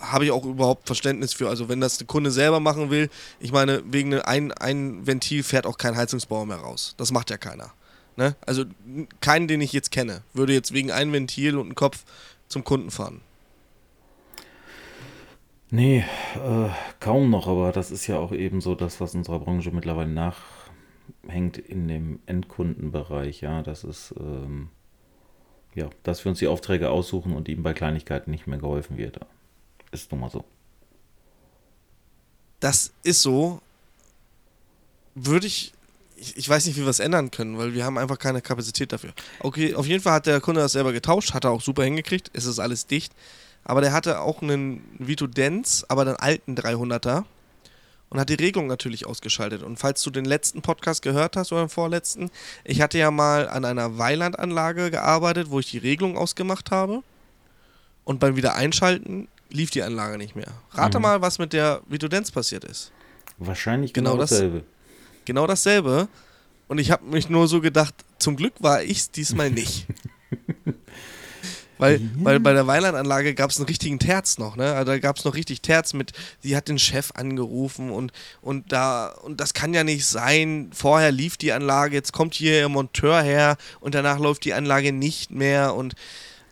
Habe 0.00 0.24
ich 0.24 0.30
auch 0.30 0.44
überhaupt 0.44 0.86
Verständnis 0.86 1.32
für. 1.32 1.48
Also 1.48 1.68
wenn 1.68 1.80
das 1.80 1.98
der 1.98 2.06
Kunde 2.06 2.30
selber 2.30 2.60
machen 2.60 2.90
will, 2.90 3.10
ich 3.40 3.52
meine, 3.52 3.82
wegen 3.86 4.14
ein, 4.14 4.52
ein 4.52 5.06
Ventil 5.06 5.42
fährt 5.42 5.66
auch 5.66 5.76
kein 5.76 5.96
Heizungsbauer 5.96 6.46
mehr 6.46 6.58
raus. 6.58 6.94
Das 6.96 7.10
macht 7.10 7.30
ja 7.30 7.36
keiner. 7.36 7.72
Ne? 8.16 8.34
Also 8.46 8.64
keinen, 9.20 9.48
den 9.48 9.60
ich 9.60 9.72
jetzt 9.72 9.90
kenne, 9.90 10.22
würde 10.34 10.52
jetzt 10.52 10.72
wegen 10.72 10.90
einem 10.90 11.12
Ventil 11.12 11.56
und 11.56 11.66
einem 11.66 11.74
Kopf 11.74 12.04
zum 12.48 12.64
Kunden 12.64 12.90
fahren. 12.90 13.20
Nee, 15.70 16.04
äh, 16.34 16.68
kaum 16.98 17.30
noch, 17.30 17.46
aber 17.46 17.72
das 17.72 17.90
ist 17.90 18.06
ja 18.06 18.18
auch 18.18 18.32
eben 18.32 18.60
so 18.60 18.74
das, 18.74 19.00
was 19.00 19.14
unserer 19.14 19.38
Branche 19.38 19.70
mittlerweile 19.70 20.10
nachhängt 20.10 21.58
in 21.58 21.88
dem 21.88 22.20
Endkundenbereich. 22.24 23.42
Ja, 23.42 23.62
das 23.62 23.84
ist, 23.84 24.14
ähm, 24.18 24.70
ja, 25.78 25.90
dass 26.02 26.24
wir 26.24 26.30
uns 26.30 26.38
die 26.38 26.48
Aufträge 26.48 26.90
aussuchen 26.90 27.34
und 27.34 27.48
ihm 27.48 27.62
bei 27.62 27.72
Kleinigkeiten 27.72 28.30
nicht 28.30 28.46
mehr 28.46 28.58
geholfen 28.58 28.96
wird. 28.98 29.18
Ist 29.90 30.10
nun 30.12 30.20
mal 30.20 30.30
so. 30.30 30.44
Das 32.60 32.92
ist 33.02 33.22
so. 33.22 33.60
Würde 35.14 35.46
ich 35.46 35.72
ich, 36.20 36.48
weiß 36.48 36.66
nicht, 36.66 36.76
wie 36.76 36.82
wir 36.82 36.88
es 36.88 36.98
ändern 36.98 37.30
können, 37.30 37.58
weil 37.58 37.74
wir 37.74 37.84
haben 37.84 37.98
einfach 37.98 38.18
keine 38.18 38.42
Kapazität 38.42 38.92
dafür. 38.92 39.12
Okay, 39.40 39.74
auf 39.74 39.86
jeden 39.86 40.02
Fall 40.02 40.14
hat 40.14 40.26
der 40.26 40.40
Kunde 40.40 40.60
das 40.60 40.72
selber 40.72 40.92
getauscht, 40.92 41.32
hat 41.32 41.44
er 41.44 41.50
auch 41.50 41.60
super 41.60 41.84
hingekriegt, 41.84 42.30
es 42.34 42.44
ist 42.44 42.58
alles 42.58 42.86
dicht. 42.86 43.12
Aber 43.64 43.80
der 43.80 43.92
hatte 43.92 44.20
auch 44.20 44.42
einen 44.42 44.82
Vito 44.98 45.26
Dance, 45.26 45.84
aber 45.88 46.04
den 46.04 46.16
alten 46.16 46.56
300er 46.56 47.24
und 48.10 48.18
hat 48.18 48.28
die 48.28 48.34
Regelung 48.34 48.66
natürlich 48.66 49.06
ausgeschaltet. 49.06 49.62
Und 49.62 49.78
falls 49.78 50.02
du 50.02 50.10
den 50.10 50.24
letzten 50.24 50.62
Podcast 50.62 51.02
gehört 51.02 51.36
hast 51.36 51.52
oder 51.52 51.64
den 51.64 51.68
vorletzten, 51.68 52.30
ich 52.64 52.80
hatte 52.80 52.98
ja 52.98 53.10
mal 53.10 53.48
an 53.48 53.64
einer 53.64 53.98
Weilandanlage 53.98 54.90
gearbeitet, 54.90 55.50
wo 55.50 55.60
ich 55.60 55.70
die 55.70 55.78
Regelung 55.78 56.16
ausgemacht 56.16 56.70
habe. 56.70 57.02
Und 58.04 58.20
beim 58.20 58.36
Wiedereinschalten 58.36 59.28
lief 59.50 59.70
die 59.70 59.82
Anlage 59.82 60.16
nicht 60.16 60.34
mehr. 60.34 60.52
Rate 60.72 60.98
mhm. 60.98 61.02
mal, 61.02 61.22
was 61.22 61.38
mit 61.38 61.52
der 61.52 61.82
Vito 61.86 62.08
Dance 62.08 62.32
passiert 62.32 62.64
ist. 62.64 62.92
Wahrscheinlich 63.38 63.92
genau, 63.92 64.12
genau 64.12 64.22
dasselbe. 64.22 64.64
Genau 65.24 65.46
dasselbe. 65.46 66.08
Und 66.68 66.78
ich 66.78 66.90
habe 66.90 67.04
mich 67.04 67.28
nur 67.28 67.48
so 67.48 67.60
gedacht, 67.60 67.94
zum 68.18 68.36
Glück 68.36 68.54
war 68.60 68.82
ich 68.82 68.98
es 68.98 69.10
diesmal 69.10 69.50
nicht. 69.50 69.86
Weil, 71.78 72.00
ja. 72.00 72.08
weil 72.22 72.40
bei 72.40 72.52
der 72.52 72.66
Weilandanlage 72.66 73.34
gab 73.34 73.50
es 73.50 73.58
einen 73.58 73.66
richtigen 73.66 73.98
Terz 73.98 74.38
noch, 74.38 74.56
ne? 74.56 74.74
Also 74.74 74.92
da 74.92 74.98
gab 74.98 75.16
es 75.16 75.24
noch 75.24 75.34
richtig 75.34 75.62
Terz 75.62 75.94
mit, 75.94 76.12
die 76.42 76.56
hat 76.56 76.68
den 76.68 76.78
Chef 76.78 77.12
angerufen 77.14 77.90
und, 77.90 78.12
und 78.42 78.72
da, 78.72 79.08
und 79.08 79.40
das 79.40 79.54
kann 79.54 79.74
ja 79.74 79.84
nicht 79.84 80.06
sein. 80.06 80.70
Vorher 80.74 81.12
lief 81.12 81.36
die 81.36 81.52
Anlage, 81.52 81.94
jetzt 81.94 82.12
kommt 82.12 82.34
hier 82.34 82.52
der 82.52 82.68
Monteur 82.68 83.22
her 83.22 83.56
und 83.80 83.94
danach 83.94 84.18
läuft 84.18 84.44
die 84.44 84.54
Anlage 84.54 84.92
nicht 84.92 85.30
mehr 85.30 85.74
und 85.74 85.94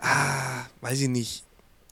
ah, 0.01 0.67
weiß 0.81 1.01
ich 1.01 1.09
nicht 1.09 1.47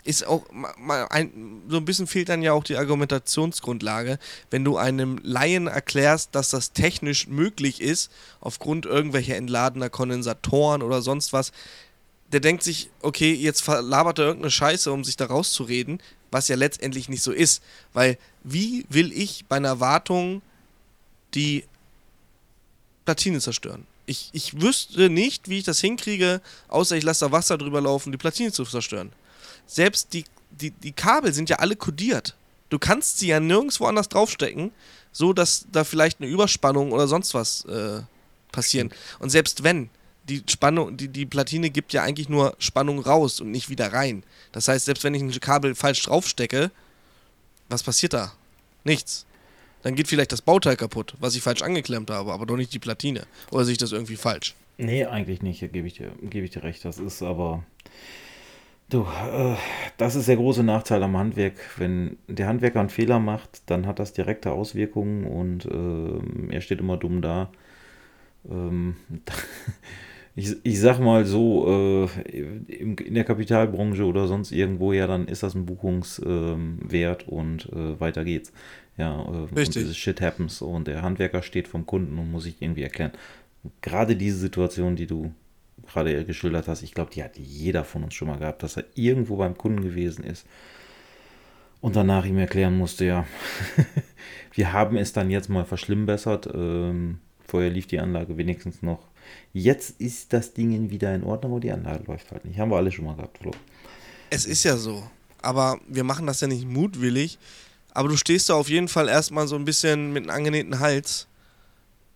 ist 0.05 0.27
auch 0.27 0.45
mal 0.53 1.07
ein, 1.09 1.63
so 1.69 1.79
ein 1.79 1.85
bisschen 1.85 2.07
fehlt 2.07 2.29
dann 2.29 2.43
ja 2.43 2.53
auch 2.53 2.65
die 2.65 2.77
Argumentationsgrundlage, 2.77 4.19
wenn 4.51 4.65
du 4.65 4.77
einem 4.77 5.19
Laien 5.23 5.67
erklärst, 5.67 6.35
dass 6.35 6.51
das 6.51 6.73
technisch 6.73 7.27
möglich 7.27 7.81
ist, 7.81 8.11
aufgrund 8.41 8.87
irgendwelcher 8.87 9.37
entladener 9.37 9.89
Kondensatoren 9.89 10.83
oder 10.83 11.01
sonst 11.01 11.33
was. 11.33 11.53
Der 12.33 12.41
denkt 12.41 12.63
sich, 12.63 12.91
okay, 13.01 13.33
jetzt 13.33 13.63
verlabert 13.63 14.19
er 14.19 14.27
irgendeine 14.27 14.51
Scheiße, 14.51 14.91
um 14.91 15.05
sich 15.05 15.17
da 15.17 15.27
rauszureden, 15.27 16.01
was 16.31 16.49
ja 16.49 16.57
letztendlich 16.57 17.09
nicht 17.09 17.23
so 17.23 17.33
ist. 17.33 17.63
Weil, 17.93 18.19
wie 18.43 18.87
will 18.89 19.13
ich 19.13 19.45
bei 19.47 19.57
einer 19.57 19.79
Wartung 19.81 20.43
die 21.35 21.65
Platine 23.05 23.41
zerstören? 23.41 23.87
Ich, 24.07 24.31
ich 24.33 24.61
wüsste 24.61 25.09
nicht, 25.09 25.49
wie 25.49 25.59
ich 25.59 25.65
das 25.65 25.81
hinkriege, 25.81 26.41
außer 26.69 26.97
ich 26.97 27.05
lasse 27.05 27.27
da 27.27 27.33
Wasser 27.33 27.57
drüber 27.57 27.81
laufen, 27.81 28.13
die 28.13 28.19
Platine 28.19 28.53
zu 28.53 28.65
zerstören 28.65 29.13
selbst 29.67 30.13
die, 30.13 30.25
die, 30.51 30.71
die 30.71 30.93
Kabel 30.93 31.33
sind 31.33 31.51
ja 31.51 31.57
alle 31.57 31.77
kodiert. 31.77 32.35
Du 32.71 32.79
kannst 32.79 33.19
sie 33.19 33.29
ja 33.29 33.41
nirgendwo 33.41 33.87
anders 33.87 34.09
draufstecken, 34.09 34.73
so 35.13 35.33
dass 35.33 35.67
da 35.71 35.85
vielleicht 35.85 36.21
eine 36.21 36.31
Überspannung 36.31 36.93
oder 36.93 37.07
sonst 37.07 37.35
was 37.35 37.65
äh, 37.67 38.01
passieren. 38.53 38.91
Und 39.19 39.31
selbst 39.31 39.63
wenn, 39.63 39.91
die 40.29 40.43
Spannung, 40.49 40.97
die, 40.97 41.09
die 41.09 41.27
Platine 41.27 41.71
gibt 41.71 41.93
ja 41.93 42.03
eigentlich 42.03 42.29
nur 42.29 42.55
Spannung 42.59 43.01
raus 43.01 43.41
und 43.41 43.51
nicht 43.51 43.69
wieder 43.69 43.93
rein. 43.93 44.23
Das 44.53 44.69
heißt, 44.69 44.87
selbst 44.87 45.05
wenn 45.05 45.15
ich 45.15 45.23
ein 45.23 45.31
Kabel 45.41 45.75
falsch 45.75 46.03
draufstecke, 46.03 46.71
was 47.69 47.83
passiert 47.83 48.15
da? 48.15 48.33
Nichts. 48.85 49.27
Dann 49.83 49.95
geht 49.95 50.09
vielleicht 50.09 50.33
das 50.33 50.41
Bauteil 50.41 50.77
kaputt, 50.77 51.15
was 51.21 51.37
ich 51.37 51.43
falsch 51.43 51.63
angeklemmt 51.63 52.11
habe, 52.11 52.33
aber 52.33 52.47
doch 52.47 52.57
nicht 52.57 52.73
die 52.73 52.79
Platine. 52.79 53.27
Oder 53.51 53.65
sehe 53.65 53.73
ich 53.73 53.79
das 53.79 53.93
irgendwie 53.93 54.17
falsch? 54.17 54.55
Nee, 54.79 55.05
eigentlich 55.05 55.43
nicht, 55.43 55.61
gebe 55.61 55.87
ich, 55.87 55.95
dir, 55.95 56.11
geb 56.23 56.45
ich 56.45 56.51
dir 56.51 56.63
recht. 56.63 56.85
Das 56.85 56.99
ist 56.99 57.23
aber. 57.23 57.63
Du, 58.89 59.03
äh, 59.03 59.57
das 59.97 60.15
ist 60.15 60.29
der 60.29 60.37
große 60.37 60.63
Nachteil 60.63 61.03
am 61.03 61.17
Handwerk. 61.17 61.55
Wenn 61.77 62.17
der 62.29 62.47
Handwerker 62.49 62.81
einen 62.81 62.91
Fehler 62.91 63.19
macht, 63.19 63.63
dann 63.67 63.87
hat 63.87 63.99
das 63.99 64.13
direkte 64.13 64.53
Auswirkungen 64.53 65.25
und 65.25 65.67
äh, 65.67 66.55
er 66.55 66.61
steht 66.61 66.81
immer 66.81 66.97
dumm 66.97 67.21
da. 67.21 67.51
Ähm, 68.51 68.97
ich, 70.37 70.57
ich 70.65 70.81
sag 70.81 70.99
mal 70.99 71.25
so, 71.25 72.09
äh, 72.29 72.33
in, 72.67 73.15
der 73.15 73.25
Kapitalbranche 73.25 74.05
oder 74.05 74.27
sonst 74.27 74.51
irgendwo, 74.51 74.93
ja, 74.93 75.07
dann 75.07 75.29
ist 75.29 75.43
das 75.43 75.55
ein 75.55 75.67
Buchungswert 75.67 77.25
ähm, 77.29 77.29
und 77.29 77.73
äh, 77.73 78.01
weiter 78.01 78.25
geht's. 78.25 78.53
Ja, 78.97 79.21
Richtig. 79.23 79.67
und 79.67 79.75
dieses 79.75 79.97
Shit 79.97 80.21
happens 80.21 80.63
und 80.63 80.87
der 80.87 81.03
Handwerker 81.03 81.43
steht 81.43 81.69
vom 81.69 81.87
Kunden 81.87 82.19
und 82.19 82.31
muss 82.31 82.45
sich 82.45 82.61
irgendwie 82.61 82.83
erklären. 82.83 83.13
Gerade 83.81 84.17
diese 84.17 84.39
Situation, 84.39 84.95
die 84.97 85.07
du 85.07 85.33
gerade 85.87 86.25
geschildert 86.25 86.69
hast, 86.69 86.83
ich 86.83 86.95
glaube, 86.95 87.11
die 87.13 87.23
hat 87.23 87.37
jeder 87.37 87.85
von 87.85 88.05
uns 88.05 88.15
schon 88.15 88.29
mal 88.29 88.39
gehabt, 88.39 88.63
dass 88.63 88.77
er 88.77 88.85
irgendwo 88.95 89.37
beim 89.37 89.57
Kunden 89.57 89.83
gewesen 89.83 90.25
ist 90.25 90.47
und 91.81 91.97
danach 91.97 92.25
ihm 92.25 92.39
erklären 92.39 92.79
musste, 92.79 93.05
ja, 93.05 93.27
wir 94.55 94.73
haben 94.73 94.97
es 94.97 95.13
dann 95.13 95.31
jetzt 95.31 95.49
mal 95.49 95.65
verschlimmbessert. 95.65 96.49
Ähm, 96.55 97.19
vorher 97.47 97.71
lief 97.71 97.87
die 97.87 98.01
Anlage 98.01 98.37
wenigstens 98.37 98.83
noch. 98.83 99.09
Jetzt 99.53 100.01
ist 100.01 100.33
das 100.33 100.53
Ding 100.53 100.91
wieder 100.91 101.15
in 101.15 101.25
Ordnung, 101.25 101.53
aber 101.53 101.61
die 101.61 101.71
Anlage 101.71 102.05
läuft 102.05 102.31
halt 102.33 102.45
nicht. 102.45 102.59
Haben 102.59 102.71
wir 102.71 102.77
alle 102.77 102.93
schon 102.93 103.05
mal 103.05 103.15
gehabt, 103.15 103.39
Flo. 103.39 103.53
Es 104.31 104.47
ist 104.47 104.65
ja 104.65 104.77
so. 104.77 105.03
Aber 105.43 105.79
wir 105.87 106.05
machen 106.05 106.27
das 106.27 106.41
ja 106.41 106.47
nicht 106.47 106.67
mutwillig. 106.67 107.39
Aber 107.93 108.09
du 108.09 108.17
stehst 108.17 108.49
da 108.49 108.55
auf 108.55 108.69
jeden 108.69 108.89
Fall 108.89 109.09
erstmal 109.09 109.47
so 109.47 109.55
ein 109.55 109.65
bisschen 109.65 110.13
mit 110.13 110.25
einem 110.25 110.31
angenähten 110.31 110.81
Hals, 110.81 111.29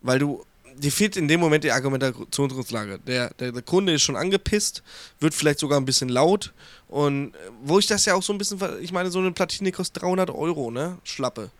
weil 0.02 0.18
du 0.18 0.44
dir 0.78 0.92
fehlt 0.92 1.16
in 1.16 1.28
dem 1.28 1.40
Moment 1.40 1.64
die 1.64 1.72
Argumentationsgrundlage. 1.72 2.98
Der, 3.06 3.30
der, 3.34 3.52
der, 3.52 3.62
Kunde 3.62 3.92
ist 3.92 4.02
schon 4.02 4.16
angepisst, 4.16 4.82
wird 5.20 5.34
vielleicht 5.34 5.58
sogar 5.58 5.80
ein 5.80 5.84
bisschen 5.84 6.08
laut. 6.08 6.52
Und 6.88 7.34
äh, 7.34 7.38
wo 7.62 7.78
ich 7.78 7.86
das 7.86 8.04
ja 8.04 8.14
auch 8.14 8.22
so 8.22 8.32
ein 8.32 8.38
bisschen, 8.38 8.60
ich 8.80 8.92
meine, 8.92 9.10
so 9.10 9.18
eine 9.18 9.32
Platine 9.32 9.72
kostet 9.72 10.02
300 10.02 10.30
Euro, 10.30 10.70
ne? 10.70 10.98
Schlappe. 11.04 11.50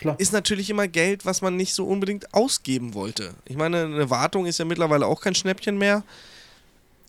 Klar. 0.00 0.18
Ist 0.18 0.32
natürlich 0.32 0.70
immer 0.70 0.88
Geld, 0.88 1.26
was 1.26 1.42
man 1.42 1.56
nicht 1.56 1.74
so 1.74 1.84
unbedingt 1.84 2.32
ausgeben 2.32 2.94
wollte. 2.94 3.34
Ich 3.44 3.58
meine, 3.58 3.84
eine 3.84 4.08
Wartung 4.08 4.46
ist 4.46 4.58
ja 4.58 4.64
mittlerweile 4.64 5.04
auch 5.04 5.20
kein 5.20 5.34
Schnäppchen 5.34 5.76
mehr. 5.76 6.04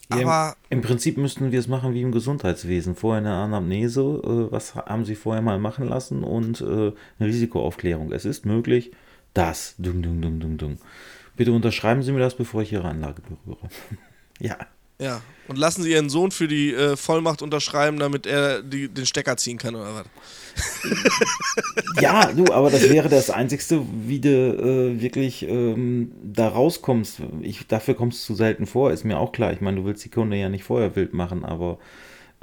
Ja, 0.10 0.18
aber 0.18 0.58
im, 0.70 0.80
im, 0.80 0.84
Prinzip 0.84 1.16
müssten 1.16 1.54
wir 1.54 1.60
es 1.62 1.70
machen 1.70 1.94
wie 1.94 2.02
im 2.02 2.12
Gesundheitswesen. 2.12 2.98
Vorher 2.98 3.22
eine 3.22 3.34
Anamnese, 3.34 4.02
äh, 4.02 4.52
was 4.52 4.76
haben 4.76 5.06
Sie 5.06 5.16
vorher 5.16 5.42
mal 5.42 5.58
machen 5.58 5.88
lassen 5.88 6.22
und 6.22 6.60
äh, 6.60 6.66
eine 6.66 6.94
Risikoaufklärung. 7.30 8.12
Es 8.12 8.26
ist 8.26 8.46
möglich, 8.46 8.92
das. 9.34 9.74
Dung, 9.78 10.02
dung, 10.02 10.22
dung, 10.22 10.42
dung, 10.42 10.58
dung. 10.58 10.78
Bitte 11.38 11.54
unterschreiben 11.54 12.04
Sie 12.04 12.12
mir 12.12 12.20
das, 12.20 12.36
bevor 12.36 12.62
ich 12.62 12.74
Ihre 12.74 12.90
Anlage 12.90 13.22
berühre. 13.22 13.70
ja. 14.40 14.58
Ja, 15.02 15.22
und 15.48 15.58
lassen 15.58 15.82
Sie 15.82 15.92
Ihren 15.92 16.10
Sohn 16.10 16.30
für 16.30 16.48
die 16.48 16.74
äh, 16.74 16.96
Vollmacht 16.96 17.42
unterschreiben, 17.42 17.98
damit 17.98 18.28
er 18.28 18.62
die, 18.62 18.88
den 18.88 19.08
Stecker 19.08 19.36
ziehen 19.36 19.58
kann, 19.58 19.74
oder 19.74 19.96
was? 19.96 20.06
ja, 22.02 22.32
du, 22.32 22.54
aber 22.54 22.70
das 22.70 22.88
wäre 22.88 23.10
das 23.10 23.32
Einzigste, 23.32 23.82
wie 24.06 24.20
du 24.20 24.30
äh, 24.30 25.02
wirklich 25.02 25.42
ähm, 25.48 26.12
da 26.24 26.50
rauskommst. 26.50 27.22
Ich, 27.42 27.66
dafür 27.66 27.96
kommst 27.96 28.22
du 28.22 28.34
zu 28.34 28.36
selten 28.36 28.68
vor, 28.68 28.92
ist 28.92 29.04
mir 29.04 29.18
auch 29.18 29.32
klar. 29.32 29.52
Ich 29.52 29.60
meine, 29.60 29.78
du 29.78 29.86
willst 29.86 30.06
die 30.06 30.10
Kunde 30.10 30.38
ja 30.38 30.50
nicht 30.50 30.66
vorher 30.66 30.96
wild 30.96 31.16
machen, 31.16 31.46
aber 31.46 31.80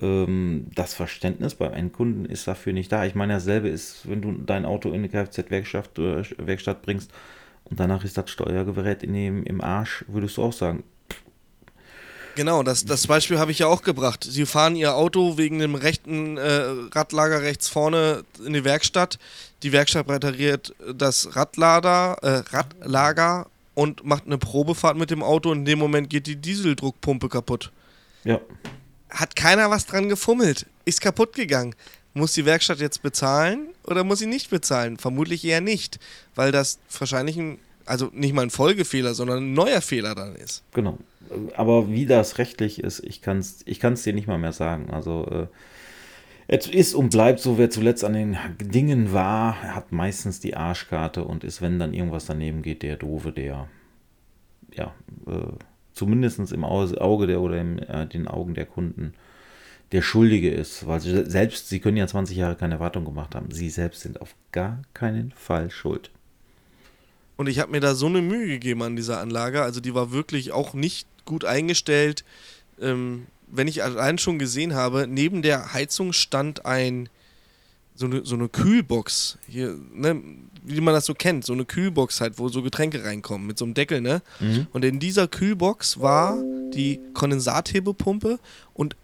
ähm, 0.02 0.66
das 0.74 0.94
Verständnis 0.94 1.54
beim 1.54 1.72
Endkunden 1.72 2.24
ist 2.24 2.48
dafür 2.48 2.72
nicht 2.72 2.90
da. 2.90 3.06
Ich 3.06 3.14
meine, 3.14 3.34
dasselbe 3.34 3.68
ist, 3.68 4.08
wenn 4.08 4.20
du 4.20 4.32
dein 4.32 4.64
Auto 4.64 4.88
in 4.88 4.96
eine 4.96 5.08
Kfz-Werkstatt 5.08 5.96
äh, 5.98 6.24
Werkstatt 6.38 6.82
bringst 6.82 7.12
und 7.64 7.78
danach 7.78 8.02
ist 8.02 8.18
das 8.18 8.28
Steuergerät 8.30 9.04
in 9.04 9.12
dem, 9.12 9.44
im 9.44 9.60
Arsch, 9.60 10.04
würdest 10.08 10.38
du 10.38 10.42
auch 10.42 10.52
sagen. 10.52 10.82
Genau, 12.38 12.62
das, 12.62 12.84
das 12.84 13.08
Beispiel 13.08 13.40
habe 13.40 13.50
ich 13.50 13.58
ja 13.58 13.66
auch 13.66 13.82
gebracht. 13.82 14.22
Sie 14.22 14.46
fahren 14.46 14.76
ihr 14.76 14.94
Auto 14.94 15.38
wegen 15.38 15.58
dem 15.58 15.74
rechten 15.74 16.36
äh, 16.36 16.66
Radlager 16.92 17.42
rechts 17.42 17.66
vorne 17.66 18.22
in 18.46 18.52
die 18.52 18.62
Werkstatt. 18.62 19.18
Die 19.64 19.72
Werkstatt 19.72 20.08
repariert 20.08 20.72
das 20.94 21.34
Radlader, 21.34 22.16
äh, 22.22 22.56
Radlager 22.56 23.48
und 23.74 24.04
macht 24.04 24.26
eine 24.26 24.38
Probefahrt 24.38 24.96
mit 24.96 25.10
dem 25.10 25.24
Auto. 25.24 25.50
Und 25.50 25.58
in 25.58 25.64
dem 25.64 25.80
Moment 25.80 26.10
geht 26.10 26.28
die 26.28 26.36
Dieseldruckpumpe 26.36 27.28
kaputt. 27.28 27.72
Ja. 28.22 28.40
Hat 29.10 29.34
keiner 29.34 29.68
was 29.68 29.86
dran 29.86 30.08
gefummelt. 30.08 30.66
Ist 30.84 31.00
kaputt 31.00 31.32
gegangen. 31.32 31.74
Muss 32.14 32.34
die 32.34 32.44
Werkstatt 32.44 32.78
jetzt 32.78 33.02
bezahlen 33.02 33.70
oder 33.82 34.04
muss 34.04 34.20
sie 34.20 34.26
nicht 34.26 34.48
bezahlen? 34.48 34.96
Vermutlich 34.96 35.44
eher 35.44 35.60
nicht, 35.60 35.98
weil 36.36 36.52
das 36.52 36.78
wahrscheinlich 36.96 37.36
ein, 37.36 37.58
also 37.84 38.10
nicht 38.12 38.32
mal 38.32 38.42
ein 38.42 38.50
Folgefehler, 38.50 39.14
sondern 39.14 39.38
ein 39.38 39.54
neuer 39.54 39.80
Fehler 39.80 40.14
dann 40.14 40.36
ist. 40.36 40.62
Genau. 40.72 40.98
Aber 41.56 41.90
wie 41.90 42.06
das 42.06 42.38
rechtlich 42.38 42.82
ist, 42.82 43.00
ich 43.04 43.22
kann 43.22 43.38
es 43.38 43.62
ich 43.66 43.80
kann's 43.80 44.02
dir 44.02 44.12
nicht 44.12 44.26
mal 44.26 44.38
mehr 44.38 44.52
sagen. 44.52 44.90
Also 44.90 45.26
äh, 45.26 45.46
es 46.48 46.66
ist 46.66 46.94
und 46.94 47.10
bleibt 47.10 47.40
so, 47.40 47.58
wer 47.58 47.68
zuletzt 47.68 48.04
an 48.04 48.14
den 48.14 48.38
Dingen 48.58 49.12
war, 49.12 49.62
hat 49.74 49.92
meistens 49.92 50.40
die 50.40 50.56
Arschkarte 50.56 51.24
und 51.24 51.44
ist, 51.44 51.60
wenn 51.60 51.78
dann 51.78 51.92
irgendwas 51.92 52.24
daneben 52.24 52.62
geht, 52.62 52.82
der 52.82 52.96
Doofe, 52.96 53.32
der 53.32 53.68
ja, 54.74 54.94
äh, 55.26 55.52
zumindest 55.92 56.52
im 56.52 56.64
Auge 56.64 57.26
der 57.26 57.40
oder 57.40 57.60
in 57.60 57.78
äh, 57.80 58.06
den 58.06 58.28
Augen 58.28 58.54
der 58.54 58.66
Kunden 58.66 59.12
der 59.92 60.02
Schuldige 60.02 60.50
ist. 60.50 60.86
Weil 60.86 61.00
sie 61.00 61.24
selbst, 61.26 61.68
sie 61.68 61.80
können 61.80 61.96
ja 61.96 62.06
20 62.06 62.36
Jahre 62.36 62.56
keine 62.56 62.74
Erwartung 62.74 63.04
gemacht 63.04 63.34
haben. 63.34 63.50
Sie 63.50 63.68
selbst 63.68 64.00
sind 64.00 64.20
auf 64.20 64.34
gar 64.52 64.82
keinen 64.94 65.32
Fall 65.32 65.70
schuld. 65.70 66.10
Und 67.38 67.48
ich 67.48 67.60
habe 67.60 67.70
mir 67.70 67.80
da 67.80 67.94
so 67.94 68.06
eine 68.06 68.20
Mühe 68.20 68.48
gegeben 68.48 68.82
an 68.82 68.96
dieser 68.96 69.20
Anlage. 69.20 69.62
Also 69.62 69.80
die 69.80 69.94
war 69.94 70.10
wirklich 70.10 70.52
auch 70.52 70.74
nicht 70.74 71.06
gut 71.24 71.44
eingestellt. 71.44 72.24
Ähm, 72.80 73.26
wenn 73.46 73.68
ich 73.68 73.82
allein 73.82 74.18
schon 74.18 74.38
gesehen 74.38 74.74
habe, 74.74 75.06
neben 75.06 75.40
der 75.40 75.72
Heizung 75.72 76.12
stand 76.12 76.66
ein 76.66 77.08
so 77.94 78.06
eine, 78.06 78.24
so 78.24 78.36
eine 78.36 78.48
Kühlbox, 78.48 79.38
hier, 79.48 79.76
ne, 79.92 80.22
wie 80.64 80.80
man 80.80 80.94
das 80.94 81.06
so 81.06 81.14
kennt, 81.14 81.44
so 81.44 81.52
eine 81.52 81.64
Kühlbox 81.64 82.20
halt, 82.20 82.38
wo 82.38 82.48
so 82.48 82.62
Getränke 82.62 83.04
reinkommen, 83.04 83.46
mit 83.46 83.58
so 83.58 83.64
einem 83.64 83.74
Deckel, 83.74 84.00
ne? 84.00 84.22
Mhm. 84.38 84.68
Und 84.72 84.84
in 84.84 85.00
dieser 85.00 85.26
Kühlbox 85.26 86.00
war 86.00 86.40
die 86.74 87.00
Kondensathebepumpe 87.14 88.38
und 88.74 88.94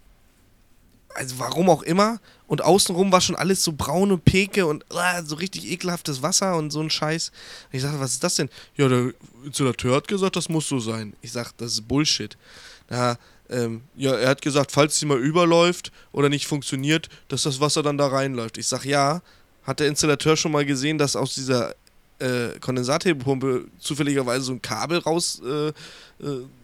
also 1.13 1.39
warum 1.39 1.69
auch 1.69 1.83
immer. 1.83 2.19
Und 2.47 2.63
außenrum 2.63 3.11
war 3.11 3.21
schon 3.21 3.35
alles 3.35 3.63
so 3.63 3.73
braune 3.73 4.17
Peke 4.17 4.67
und 4.67 4.85
uh, 4.93 5.25
so 5.25 5.35
richtig 5.35 5.69
ekelhaftes 5.71 6.21
Wasser 6.21 6.57
und 6.57 6.71
so 6.71 6.79
ein 6.81 6.89
Scheiß. 6.89 7.29
Und 7.71 7.75
ich 7.75 7.81
sagte, 7.81 7.99
was 7.99 8.13
ist 8.13 8.23
das 8.23 8.35
denn? 8.35 8.49
Ja, 8.75 8.87
der 8.87 9.13
Installateur 9.43 9.95
hat 9.95 10.07
gesagt, 10.07 10.35
das 10.35 10.49
muss 10.49 10.67
so 10.67 10.79
sein. 10.79 11.13
Ich 11.21 11.31
sag, 11.31 11.57
das 11.57 11.73
ist 11.73 11.87
Bullshit. 11.87 12.37
Da 12.87 13.17
ähm, 13.49 13.81
ja, 13.95 14.15
er 14.15 14.29
hat 14.29 14.41
gesagt, 14.41 14.71
falls 14.71 14.99
sie 14.99 15.05
mal 15.05 15.19
überläuft 15.19 15.91
oder 16.11 16.29
nicht 16.29 16.47
funktioniert, 16.47 17.09
dass 17.27 17.43
das 17.43 17.59
Wasser 17.59 17.83
dann 17.83 17.97
da 17.97 18.07
reinläuft. 18.07 18.57
Ich 18.57 18.67
sag 18.67 18.85
ja, 18.85 19.21
hat 19.63 19.79
der 19.79 19.87
Installateur 19.87 20.35
schon 20.37 20.51
mal 20.51 20.65
gesehen, 20.65 20.97
dass 20.97 21.15
aus 21.15 21.35
dieser 21.35 21.75
äh, 22.19 22.59
Kondensathebepumpe 22.59 23.65
zufälligerweise 23.79 24.45
so 24.45 24.53
ein 24.53 24.61
Kabel 24.61 24.99
raus, 24.99 25.41
äh, 25.45 25.67
äh, 25.67 25.73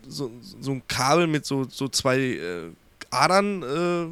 so, 0.08 0.32
so, 0.60 0.72
ein 0.72 0.82
Kabel 0.88 1.28
mit 1.28 1.46
so, 1.46 1.67
so 1.70 1.88
zwei 1.88 2.20
äh, 2.20 2.70
Adern 3.10 3.63
äh, 3.63 4.08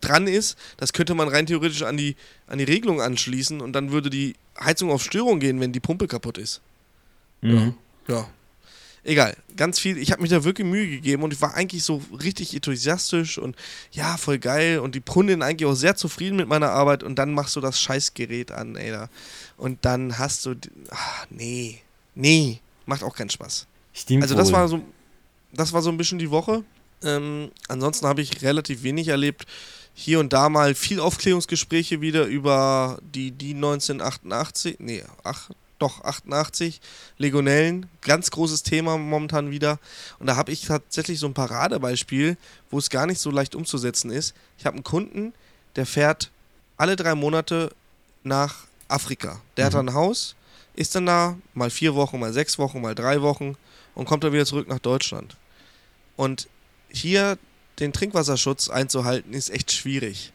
dran 0.00 0.26
ist. 0.26 0.56
Das 0.76 0.92
könnte 0.92 1.14
man 1.14 1.28
rein 1.28 1.46
theoretisch 1.46 1.82
an 1.82 1.96
die, 1.96 2.16
an 2.46 2.58
die 2.58 2.64
Regelung 2.64 3.00
anschließen 3.00 3.60
und 3.60 3.72
dann 3.72 3.90
würde 3.92 4.10
die 4.10 4.34
Heizung 4.58 4.90
auf 4.90 5.02
Störung 5.02 5.40
gehen, 5.40 5.60
wenn 5.60 5.72
die 5.72 5.80
Pumpe 5.80 6.06
kaputt 6.06 6.38
ist. 6.38 6.60
Mhm. 7.42 7.74
Ja. 8.08 8.14
ja. 8.14 8.28
Egal, 9.06 9.36
ganz 9.56 9.78
viel. 9.78 9.98
Ich 9.98 10.10
habe 10.10 10.20
mich 10.20 10.32
da 10.32 10.42
wirklich 10.42 10.66
Mühe 10.66 10.88
gegeben 10.88 11.22
und 11.22 11.32
ich 11.32 11.40
war 11.40 11.54
eigentlich 11.54 11.84
so 11.84 12.02
richtig 12.20 12.52
enthusiastisch 12.54 13.38
und 13.38 13.54
ja, 13.92 14.16
voll 14.16 14.38
geil. 14.40 14.80
Und 14.80 14.96
die 14.96 15.00
Kundin 15.00 15.42
eigentlich 15.42 15.70
auch 15.70 15.76
sehr 15.76 15.94
zufrieden 15.94 16.34
mit 16.34 16.48
meiner 16.48 16.70
Arbeit. 16.70 17.04
Und 17.04 17.16
dann 17.16 17.32
machst 17.32 17.54
du 17.54 17.60
das 17.60 17.80
Scheißgerät 17.80 18.50
an, 18.50 18.74
ey. 18.74 18.90
Da. 18.90 19.08
Und 19.56 19.84
dann 19.84 20.18
hast 20.18 20.44
du. 20.44 20.56
Ach, 20.90 21.24
nee. 21.30 21.82
Nee. 22.16 22.58
Macht 22.84 23.04
auch 23.04 23.14
keinen 23.14 23.30
Spaß. 23.30 23.68
Stimmt 23.92 24.24
also, 24.24 24.34
das 24.34 24.48
wohl. 24.48 24.54
war 24.54 24.68
so. 24.68 24.82
Das 25.52 25.72
war 25.72 25.82
so 25.82 25.90
ein 25.90 25.96
bisschen 25.96 26.18
die 26.18 26.32
Woche. 26.32 26.64
Ähm, 27.04 27.52
ansonsten 27.68 28.08
habe 28.08 28.22
ich 28.22 28.42
relativ 28.42 28.82
wenig 28.82 29.06
erlebt. 29.06 29.46
Hier 29.98 30.20
und 30.20 30.34
da 30.34 30.50
mal 30.50 30.74
viel 30.74 31.00
Aufklärungsgespräche 31.00 32.02
wieder 32.02 32.26
über 32.26 32.98
die, 33.00 33.30
die 33.30 33.54
1988. 33.54 34.76
Nee, 34.78 35.02
ach, 35.24 35.48
doch 35.78 36.04
88 36.04 36.82
Legionellen, 37.16 37.88
ganz 38.02 38.30
großes 38.30 38.62
Thema 38.62 38.98
momentan 38.98 39.50
wieder. 39.50 39.78
Und 40.18 40.26
da 40.26 40.36
habe 40.36 40.52
ich 40.52 40.66
tatsächlich 40.66 41.18
so 41.18 41.26
ein 41.26 41.32
Paradebeispiel, 41.32 42.36
wo 42.70 42.76
es 42.76 42.90
gar 42.90 43.06
nicht 43.06 43.22
so 43.22 43.30
leicht 43.30 43.54
umzusetzen 43.54 44.10
ist. 44.10 44.34
Ich 44.58 44.66
habe 44.66 44.74
einen 44.74 44.84
Kunden, 44.84 45.32
der 45.76 45.86
fährt 45.86 46.30
alle 46.76 46.94
drei 46.94 47.14
Monate 47.14 47.72
nach 48.22 48.66
Afrika. 48.88 49.40
Der 49.56 49.64
mhm. 49.64 49.74
hat 49.74 49.80
ein 49.80 49.94
Haus, 49.94 50.36
ist 50.74 50.94
dann 50.94 51.06
da 51.06 51.38
mal 51.54 51.70
vier 51.70 51.94
Wochen, 51.94 52.20
mal 52.20 52.34
sechs 52.34 52.58
Wochen, 52.58 52.82
mal 52.82 52.94
drei 52.94 53.22
Wochen 53.22 53.56
und 53.94 54.04
kommt 54.04 54.24
dann 54.24 54.34
wieder 54.34 54.44
zurück 54.44 54.68
nach 54.68 54.78
Deutschland. 54.78 55.38
Und 56.16 56.48
hier 56.90 57.38
den 57.78 57.92
Trinkwasserschutz 57.92 58.68
einzuhalten, 58.68 59.32
ist 59.32 59.50
echt 59.50 59.72
schwierig. 59.72 60.32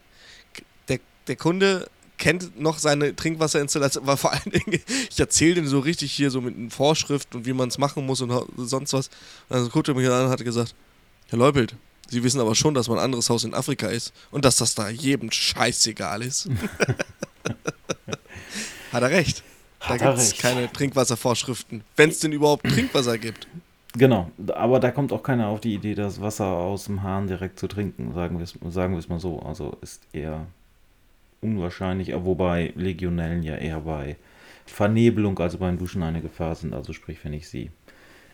Der, 0.88 1.00
der 1.28 1.36
Kunde 1.36 1.90
kennt 2.18 2.60
noch 2.60 2.78
seine 2.78 3.16
Trinkwasserinstallation, 3.16 4.04
aber 4.04 4.16
vor 4.16 4.32
allen 4.32 4.52
Dingen, 4.52 4.82
ich 5.10 5.20
erzähle 5.20 5.56
den 5.56 5.68
so 5.68 5.80
richtig 5.80 6.12
hier 6.12 6.30
so 6.30 6.42
mit 6.42 6.72
Vorschriften 6.72 7.38
und 7.38 7.46
wie 7.46 7.54
man 7.54 7.70
es 7.70 7.78
machen 7.78 8.06
muss 8.06 8.22
und 8.22 8.32
sonst 8.58 8.94
was. 8.94 9.08
Und 9.50 9.58
dann 9.58 9.70
guckte 9.70 9.92
er 9.92 9.96
mich 9.96 10.08
an 10.08 10.26
und 10.26 10.30
hat 10.30 10.44
gesagt, 10.44 10.76
Herr 11.30 11.40
Leupelt, 11.40 11.76
Sie 12.12 12.24
wissen 12.24 12.40
aber 12.42 12.56
schon, 12.56 12.74
dass 12.74 12.90
mein 12.90 13.00
anderes 13.00 13.30
Haus 13.30 13.46
in 13.46 13.54
Afrika 13.54 13.88
ist 13.88 14.12
und 14.32 14.44
dass 14.44 14.58
das 14.58 14.76
da 14.76 14.90
jedem 14.90 15.32
scheißegal 15.32 16.22
ist. 16.22 16.50
hat 18.92 19.02
er 19.02 19.10
recht. 19.10 19.44
Da 19.88 19.96
gibt 19.96 20.18
es 20.18 20.38
keine 20.38 20.70
Trinkwasservorschriften, 20.70 21.86
wenn 21.96 22.10
es 22.10 22.20
denn 22.20 22.34
überhaupt 22.34 22.68
Trinkwasser 22.68 23.18
gibt. 23.18 23.48
Genau, 23.94 24.32
aber 24.54 24.80
da 24.80 24.92
kommt 24.92 25.12
auch 25.12 25.24
keiner 25.24 25.48
auf 25.48 25.60
die 25.60 25.74
Idee, 25.74 25.96
das 25.96 26.22
Wasser 26.22 26.46
aus 26.46 26.86
dem 26.86 27.04
Hahn 27.04 27.28
direkt 27.28 27.60
zu 27.60 27.68
trinken, 27.68 28.14
sagen 28.14 28.38
wir 28.38 28.44
es 28.44 28.58
sagen 28.74 29.02
mal 29.10 29.20
so. 29.20 29.40
Also 29.40 29.78
ist 29.82 30.08
eher 30.14 30.48
unwahrscheinlich, 31.42 32.14
wobei 32.14 32.72
Legionellen 32.76 33.44
ja 33.44 33.58
eher 33.58 33.82
bei 33.82 34.16
Vernebelung, 34.66 35.38
also 35.40 35.58
beim 35.58 35.78
Duschen 35.78 36.04
eine 36.04 36.22
Gefahr 36.22 36.56
sind. 36.56 36.74
Also 36.74 36.94
sprich, 36.94 37.18
wenn 37.24 37.34
ich 37.34 37.50
sie 37.50 37.72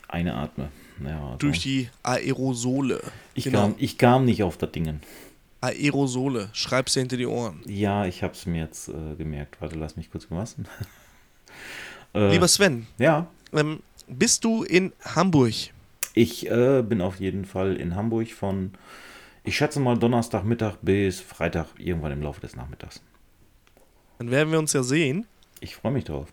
einatme. 0.06 0.68
Ja, 1.04 1.26
also 1.26 1.38
Durch 1.38 1.60
die 1.60 1.88
Aerosole. 2.02 3.00
Ich, 3.34 3.44
genau. 3.44 3.62
kam, 3.62 3.74
ich 3.78 3.98
kam 3.98 4.24
nicht 4.24 4.42
auf 4.42 4.56
das 4.58 4.70
Dingen. 4.72 5.00
Aerosole, 5.60 6.50
schreib's 6.52 6.92
dir 6.92 7.00
hinter 7.00 7.16
die 7.16 7.26
Ohren. 7.26 7.62
Ja, 7.66 8.06
ich 8.06 8.22
hab's 8.22 8.46
mir 8.46 8.62
jetzt 8.62 8.88
äh, 8.88 9.16
gemerkt. 9.16 9.60
Warte, 9.60 9.76
lass 9.76 9.96
mich 9.96 10.10
kurz 10.10 10.28
gemassen. 10.28 10.68
äh, 12.14 12.30
Lieber 12.30 12.46
Sven. 12.46 12.86
Ja. 12.98 13.26
Ähm, 13.52 13.80
bist 14.08 14.44
du 14.44 14.62
in 14.62 14.92
Hamburg? 15.02 15.54
Ich 16.14 16.50
äh, 16.50 16.82
bin 16.82 17.00
auf 17.00 17.20
jeden 17.20 17.44
Fall 17.44 17.76
in 17.76 17.94
Hamburg 17.94 18.32
von 18.32 18.72
ich 19.44 19.56
schätze 19.56 19.80
mal 19.80 19.96
Donnerstagmittag 19.96 20.76
bis 20.82 21.20
Freitag 21.20 21.68
irgendwann 21.78 22.12
im 22.12 22.22
Laufe 22.22 22.40
des 22.40 22.54
Nachmittags. 22.54 23.00
Dann 24.18 24.30
werden 24.30 24.52
wir 24.52 24.58
uns 24.58 24.74
ja 24.74 24.82
sehen. 24.82 25.26
Ich 25.60 25.76
freue 25.76 25.92
mich 25.92 26.04
drauf. 26.04 26.28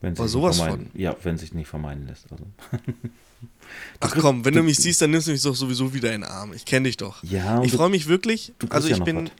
Wenn 0.00 0.16
sich 0.16 0.26
sowas 0.26 0.60
von. 0.60 0.90
Ja, 0.94 1.14
wenn 1.22 1.36
sich 1.36 1.52
nicht 1.52 1.68
vermeiden 1.68 2.06
lässt. 2.06 2.30
Also. 2.30 2.44
Ach 4.00 4.14
komm, 4.18 4.44
wenn 4.44 4.54
du 4.54 4.62
mich 4.62 4.78
siehst, 4.78 5.02
dann 5.02 5.10
nimmst 5.10 5.26
du 5.26 5.32
mich 5.32 5.42
doch 5.42 5.54
sowieso 5.54 5.92
wieder 5.92 6.14
in 6.14 6.22
den 6.22 6.30
Arm. 6.30 6.52
Ich 6.54 6.64
kenne 6.64 6.88
dich 6.88 6.96
doch. 6.96 7.22
Ja. 7.22 7.62
Ich 7.62 7.72
freue 7.72 7.90
mich 7.90 8.06
wirklich. 8.06 8.54
Also 8.70 8.88
ich 8.88 8.98
ja 8.98 9.04
bin 9.04 9.26
was. 9.26 9.30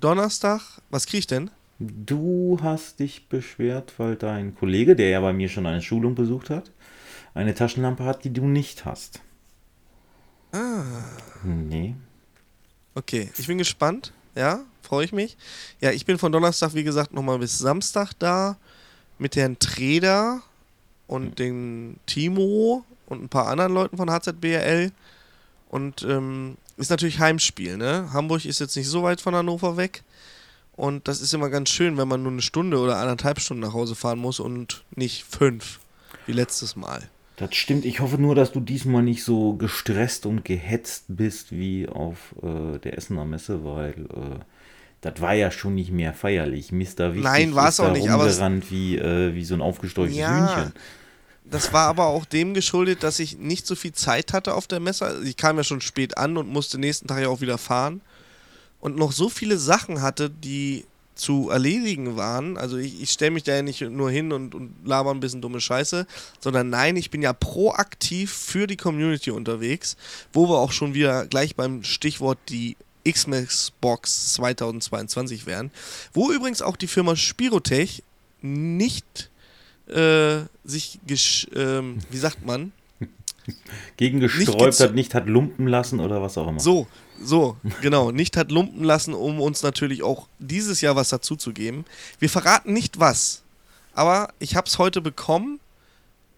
Donnerstag. 0.00 0.60
Was 0.90 1.06
krieg 1.06 1.20
ich 1.20 1.26
denn? 1.26 1.50
Du 1.80 2.58
hast 2.62 3.00
dich 3.00 3.28
beschwert, 3.28 3.94
weil 3.98 4.16
dein 4.16 4.54
Kollege, 4.54 4.94
der 4.94 5.08
ja 5.08 5.20
bei 5.20 5.32
mir 5.32 5.48
schon 5.48 5.66
eine 5.66 5.82
Schulung 5.82 6.14
besucht 6.14 6.50
hat, 6.50 6.70
eine 7.34 7.54
Taschenlampe 7.54 8.04
hat, 8.04 8.24
die 8.24 8.32
du 8.32 8.46
nicht 8.46 8.84
hast. 8.84 9.20
Ah. 10.52 10.84
Nee, 11.42 11.94
Okay, 12.94 13.30
ich 13.38 13.46
bin 13.46 13.58
gespannt. 13.58 14.12
Ja, 14.34 14.60
freue 14.82 15.04
ich 15.04 15.12
mich. 15.12 15.36
Ja, 15.80 15.90
ich 15.92 16.04
bin 16.06 16.18
von 16.18 16.32
Donnerstag, 16.32 16.74
wie 16.74 16.84
gesagt, 16.84 17.12
nochmal 17.12 17.38
bis 17.38 17.58
Samstag 17.58 18.12
da 18.18 18.56
mit 19.18 19.36
Herrn 19.36 19.58
Treder 19.58 20.42
und 21.06 21.38
dem 21.38 21.96
Timo 22.06 22.84
und 23.06 23.22
ein 23.22 23.28
paar 23.28 23.46
anderen 23.46 23.72
Leuten 23.72 23.96
von 23.96 24.10
HZBRL. 24.10 24.92
Und 25.68 26.02
ähm, 26.02 26.56
ist 26.76 26.90
natürlich 26.90 27.20
Heimspiel, 27.20 27.76
ne? 27.76 28.12
Hamburg 28.12 28.44
ist 28.44 28.58
jetzt 28.58 28.76
nicht 28.76 28.88
so 28.88 29.02
weit 29.04 29.20
von 29.20 29.34
Hannover 29.34 29.76
weg. 29.76 30.02
Und 30.80 31.08
das 31.08 31.20
ist 31.20 31.34
immer 31.34 31.50
ganz 31.50 31.68
schön, 31.68 31.98
wenn 31.98 32.08
man 32.08 32.22
nur 32.22 32.32
eine 32.32 32.40
Stunde 32.40 32.78
oder 32.78 32.96
anderthalb 32.96 33.38
Stunden 33.38 33.62
nach 33.62 33.74
Hause 33.74 33.94
fahren 33.94 34.18
muss 34.18 34.40
und 34.40 34.82
nicht 34.96 35.26
fünf, 35.28 35.78
wie 36.24 36.32
letztes 36.32 36.74
Mal. 36.74 37.02
Das 37.36 37.54
stimmt. 37.54 37.84
Ich 37.84 38.00
hoffe 38.00 38.16
nur, 38.16 38.34
dass 38.34 38.52
du 38.52 38.60
diesmal 38.60 39.02
nicht 39.02 39.22
so 39.22 39.52
gestresst 39.52 40.24
und 40.24 40.42
gehetzt 40.42 41.04
bist 41.08 41.52
wie 41.52 41.86
auf 41.86 42.34
äh, 42.42 42.78
der 42.78 42.96
Essener 42.96 43.26
Messe, 43.26 43.62
weil 43.62 43.90
äh, 43.90 44.38
das 45.02 45.20
war 45.20 45.34
ja 45.34 45.50
schon 45.50 45.74
nicht 45.74 45.92
mehr 45.92 46.14
feierlich. 46.14 46.72
Mr. 46.72 47.12
Wichtig 47.12 47.24
Nein, 47.24 47.54
war 47.54 47.68
es 47.68 47.78
auch 47.78 47.92
nicht. 47.92 48.08
Aber 48.08 48.24
wie, 48.70 48.96
äh, 48.96 49.34
wie 49.34 49.44
so 49.44 49.52
ein 49.52 49.60
aufgesteuchtes 49.60 50.16
ja, 50.16 50.54
Hühnchen. 50.54 50.72
Das 51.44 51.74
war 51.74 51.88
aber 51.88 52.06
auch 52.06 52.24
dem 52.24 52.54
geschuldet, 52.54 53.02
dass 53.02 53.18
ich 53.18 53.36
nicht 53.36 53.66
so 53.66 53.74
viel 53.74 53.92
Zeit 53.92 54.32
hatte 54.32 54.54
auf 54.54 54.66
der 54.66 54.80
Messe. 54.80 55.04
Also 55.04 55.22
ich 55.24 55.36
kam 55.36 55.58
ja 55.58 55.64
schon 55.64 55.82
spät 55.82 56.16
an 56.16 56.38
und 56.38 56.48
musste 56.48 56.78
nächsten 56.78 57.06
Tag 57.06 57.20
ja 57.20 57.28
auch 57.28 57.42
wieder 57.42 57.58
fahren. 57.58 58.00
Und 58.80 58.96
noch 58.96 59.12
so 59.12 59.28
viele 59.28 59.58
Sachen 59.58 60.02
hatte, 60.02 60.30
die 60.30 60.84
zu 61.20 61.50
erledigen 61.50 62.16
waren. 62.16 62.56
Also 62.56 62.78
ich, 62.78 63.02
ich 63.02 63.10
stelle 63.10 63.32
mich 63.32 63.42
da 63.42 63.54
ja 63.54 63.62
nicht 63.62 63.82
nur 63.82 64.10
hin 64.10 64.32
und, 64.32 64.54
und 64.54 64.74
laber 64.84 65.10
ein 65.10 65.20
bisschen 65.20 65.42
dumme 65.42 65.60
Scheiße, 65.60 66.06
sondern 66.40 66.70
nein, 66.70 66.96
ich 66.96 67.10
bin 67.10 67.20
ja 67.20 67.34
proaktiv 67.34 68.32
für 68.32 68.66
die 68.66 68.78
Community 68.78 69.30
unterwegs, 69.30 69.96
wo 70.32 70.48
wir 70.48 70.58
auch 70.58 70.72
schon 70.72 70.94
wieder 70.94 71.26
gleich 71.26 71.56
beim 71.56 71.84
Stichwort 71.84 72.38
die 72.48 72.76
Xmas 73.04 73.72
Box 73.80 74.34
2022 74.34 75.46
wären, 75.46 75.70
wo 76.12 76.30
übrigens 76.32 76.62
auch 76.62 76.76
die 76.76 76.86
Firma 76.86 77.16
Spirotech 77.16 78.02
nicht 78.40 79.30
äh, 79.88 80.40
sich, 80.64 80.98
äh, 81.06 81.82
wie 81.82 82.16
sagt 82.16 82.46
man, 82.46 82.72
gegen 83.96 84.20
gesträubt 84.20 84.80
hat, 84.80 84.94
nicht 84.94 85.14
hat 85.14 85.26
lumpen 85.26 85.66
lassen 85.66 86.00
oder 86.00 86.22
was 86.22 86.38
auch 86.38 86.48
immer. 86.48 86.60
So, 86.60 86.86
so, 87.22 87.56
genau, 87.82 88.10
nicht 88.10 88.36
hat 88.36 88.50
lumpen 88.50 88.82
lassen, 88.82 89.14
um 89.14 89.40
uns 89.40 89.62
natürlich 89.62 90.02
auch 90.02 90.28
dieses 90.38 90.80
Jahr 90.80 90.96
was 90.96 91.10
dazuzugeben. 91.10 91.84
Wir 92.18 92.30
verraten 92.30 92.72
nicht 92.72 92.98
was, 92.98 93.42
aber 93.94 94.32
ich 94.38 94.56
habe 94.56 94.66
es 94.66 94.78
heute 94.78 95.00
bekommen 95.00 95.60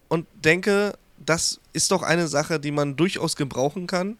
und 0.09 0.27
denke, 0.43 0.93
das 1.25 1.59
ist 1.71 1.91
doch 1.91 2.03
eine 2.03 2.27
Sache, 2.27 2.59
die 2.59 2.71
man 2.71 2.95
durchaus 2.95 3.35
gebrauchen 3.35 3.87
kann. 3.87 4.17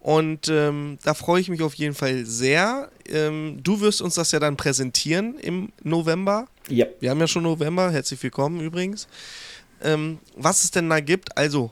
Und 0.00 0.48
ähm, 0.48 0.98
da 1.04 1.12
freue 1.12 1.42
ich 1.42 1.50
mich 1.50 1.60
auf 1.60 1.74
jeden 1.74 1.94
Fall 1.94 2.24
sehr. 2.24 2.90
Ähm, 3.06 3.58
du 3.62 3.80
wirst 3.80 4.00
uns 4.00 4.14
das 4.14 4.32
ja 4.32 4.38
dann 4.38 4.56
präsentieren 4.56 5.38
im 5.38 5.72
November. 5.82 6.48
Ja. 6.68 6.86
Wir 7.00 7.10
haben 7.10 7.20
ja 7.20 7.26
schon 7.26 7.42
November. 7.42 7.90
Herzlich 7.90 8.22
willkommen 8.22 8.60
übrigens. 8.60 9.08
Ähm, 9.82 10.18
was 10.36 10.64
es 10.64 10.70
denn 10.70 10.88
da 10.88 11.00
gibt, 11.00 11.36
also 11.36 11.70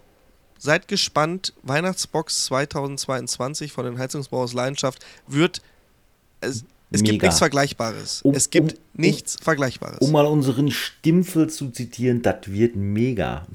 seid 0.59 0.89
gespannt. 0.89 1.53
Weihnachtsbox 1.63 2.47
2022 2.47 3.73
von 3.73 3.85
den 3.85 3.99
Heizungsbauers 3.99 4.53
Leidenschaft 4.53 5.05
wird. 5.27 5.63
Es, 6.41 6.65
es 6.91 7.03
gibt 7.03 7.23
nichts 7.23 7.39
Vergleichbares. 7.39 8.23
Um- 8.23 8.35
es 8.35 8.51
gibt 8.51 8.73
um- 8.75 8.79
nichts 8.95 9.37
Vergleichbares. 9.41 9.99
Um 10.01 10.13
mal 10.13 10.27
unseren 10.27 10.71
Stimpfel 10.71 11.49
zu 11.49 11.71
zitieren, 11.71 12.23
das 12.23 12.47
wird 12.47 12.77
mega. 12.77 13.47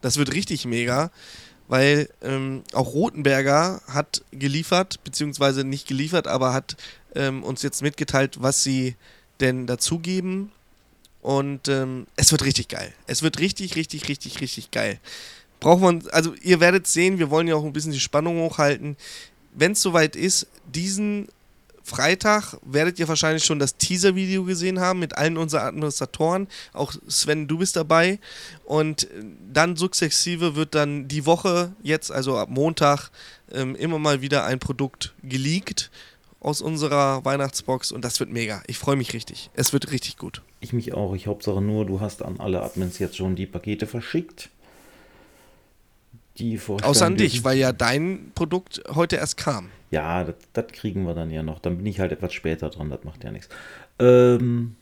Das 0.00 0.16
wird 0.16 0.32
richtig 0.32 0.64
mega, 0.64 1.10
weil 1.68 2.08
ähm, 2.22 2.62
auch 2.72 2.94
Rotenberger 2.94 3.82
hat 3.86 4.22
geliefert, 4.32 5.02
beziehungsweise 5.04 5.62
nicht 5.64 5.86
geliefert, 5.86 6.26
aber 6.26 6.52
hat 6.54 6.76
ähm, 7.14 7.42
uns 7.42 7.62
jetzt 7.62 7.82
mitgeteilt, 7.82 8.38
was 8.40 8.62
sie 8.62 8.96
denn 9.40 9.66
dazugeben. 9.66 10.52
Und 11.22 11.68
ähm, 11.68 12.06
es 12.16 12.32
wird 12.32 12.44
richtig 12.44 12.68
geil. 12.68 12.94
Es 13.06 13.22
wird 13.22 13.38
richtig, 13.40 13.76
richtig, 13.76 14.08
richtig, 14.08 14.40
richtig 14.40 14.70
geil. 14.70 14.98
Brauchen 15.60 15.82
wir, 15.82 15.88
uns- 15.88 16.08
also 16.08 16.34
ihr 16.42 16.60
werdet 16.60 16.86
sehen, 16.86 17.18
wir 17.18 17.30
wollen 17.30 17.46
ja 17.48 17.54
auch 17.54 17.64
ein 17.64 17.72
bisschen 17.72 17.92
die 17.92 18.00
Spannung 18.00 18.40
hochhalten. 18.40 18.96
Wenn 19.54 19.72
es 19.72 19.82
soweit 19.82 20.16
ist, 20.16 20.46
diesen 20.66 21.28
Freitag 21.82 22.56
werdet 22.62 22.98
ihr 22.98 23.08
wahrscheinlich 23.08 23.44
schon 23.44 23.58
das 23.58 23.76
Teaser-Video 23.76 24.44
gesehen 24.44 24.78
haben 24.80 25.00
mit 25.00 25.16
allen 25.16 25.36
unseren 25.36 25.62
Administratoren. 25.66 26.46
Auch 26.72 26.92
Sven, 27.08 27.48
du 27.48 27.58
bist 27.58 27.74
dabei. 27.76 28.18
Und 28.64 29.04
äh, 29.04 29.24
dann 29.52 29.76
sukzessive 29.76 30.54
wird 30.54 30.74
dann 30.74 31.08
die 31.08 31.26
Woche 31.26 31.72
jetzt, 31.82 32.12
also 32.12 32.36
ab 32.38 32.48
Montag, 32.50 33.10
ähm, 33.52 33.74
immer 33.74 33.98
mal 33.98 34.20
wieder 34.22 34.44
ein 34.44 34.60
Produkt 34.60 35.14
geleakt 35.22 35.90
aus 36.38 36.60
unserer 36.62 37.24
Weihnachtsbox 37.24 37.92
und 37.92 38.04
das 38.04 38.20
wird 38.20 38.30
mega. 38.30 38.62
Ich 38.66 38.78
freue 38.78 38.96
mich 38.96 39.12
richtig. 39.12 39.50
Es 39.54 39.72
wird 39.72 39.90
richtig 39.90 40.16
gut. 40.16 40.42
Ich 40.60 40.72
mich 40.72 40.94
auch. 40.94 41.14
Ich 41.14 41.26
Hauptsache 41.26 41.60
nur, 41.60 41.84
du 41.86 42.00
hast 42.00 42.22
an 42.22 42.38
alle 42.38 42.62
Admins 42.62 42.98
jetzt 42.98 43.16
schon 43.16 43.34
die 43.36 43.46
Pakete 43.46 43.86
verschickt. 43.86 44.48
Die 46.38 46.56
vorstellen 46.58 46.90
Außer 46.90 47.06
an 47.06 47.16
dich, 47.16 47.44
weil 47.44 47.58
ja 47.58 47.72
dein 47.72 48.32
Produkt 48.34 48.82
heute 48.94 49.16
erst 49.16 49.36
kam. 49.36 49.68
Ja, 49.90 50.24
das, 50.24 50.36
das 50.52 50.66
kriegen 50.68 51.04
wir 51.04 51.14
dann 51.14 51.30
ja 51.30 51.42
noch. 51.42 51.58
Dann 51.58 51.76
bin 51.78 51.86
ich 51.86 52.00
halt 52.00 52.12
etwas 52.12 52.32
später 52.32 52.70
dran, 52.70 52.88
das 52.90 53.04
macht 53.04 53.24
ja 53.24 53.32
nichts. 53.32 53.48
Ähm, 53.98 54.76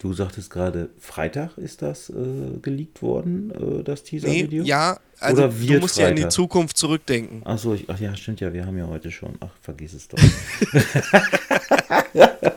du 0.00 0.12
sagtest 0.14 0.50
gerade, 0.50 0.88
Freitag 0.98 1.58
ist 1.58 1.82
das 1.82 2.08
äh, 2.10 2.58
geleakt 2.62 3.02
worden, 3.02 3.50
äh, 3.50 3.82
das 3.84 4.02
Nee, 4.02 4.08
Teaser-Video? 4.08 4.64
ja, 4.64 4.98
also 5.20 5.42
Oder 5.44 5.52
du 5.52 5.60
wird 5.60 5.82
musst 5.82 5.98
ja 5.98 6.08
in 6.08 6.16
die 6.16 6.22
Freitag? 6.22 6.32
Zukunft 6.32 6.76
zurückdenken. 6.78 7.46
Achso, 7.46 7.74
ich, 7.74 7.88
ach 7.88 8.00
ja, 8.00 8.16
stimmt 8.16 8.40
ja, 8.40 8.52
wir 8.52 8.66
haben 8.66 8.78
ja 8.78 8.86
heute 8.86 9.10
schon. 9.10 9.34
Ach, 9.40 9.50
vergiss 9.60 9.92
es 9.92 10.08
doch. 10.08 10.18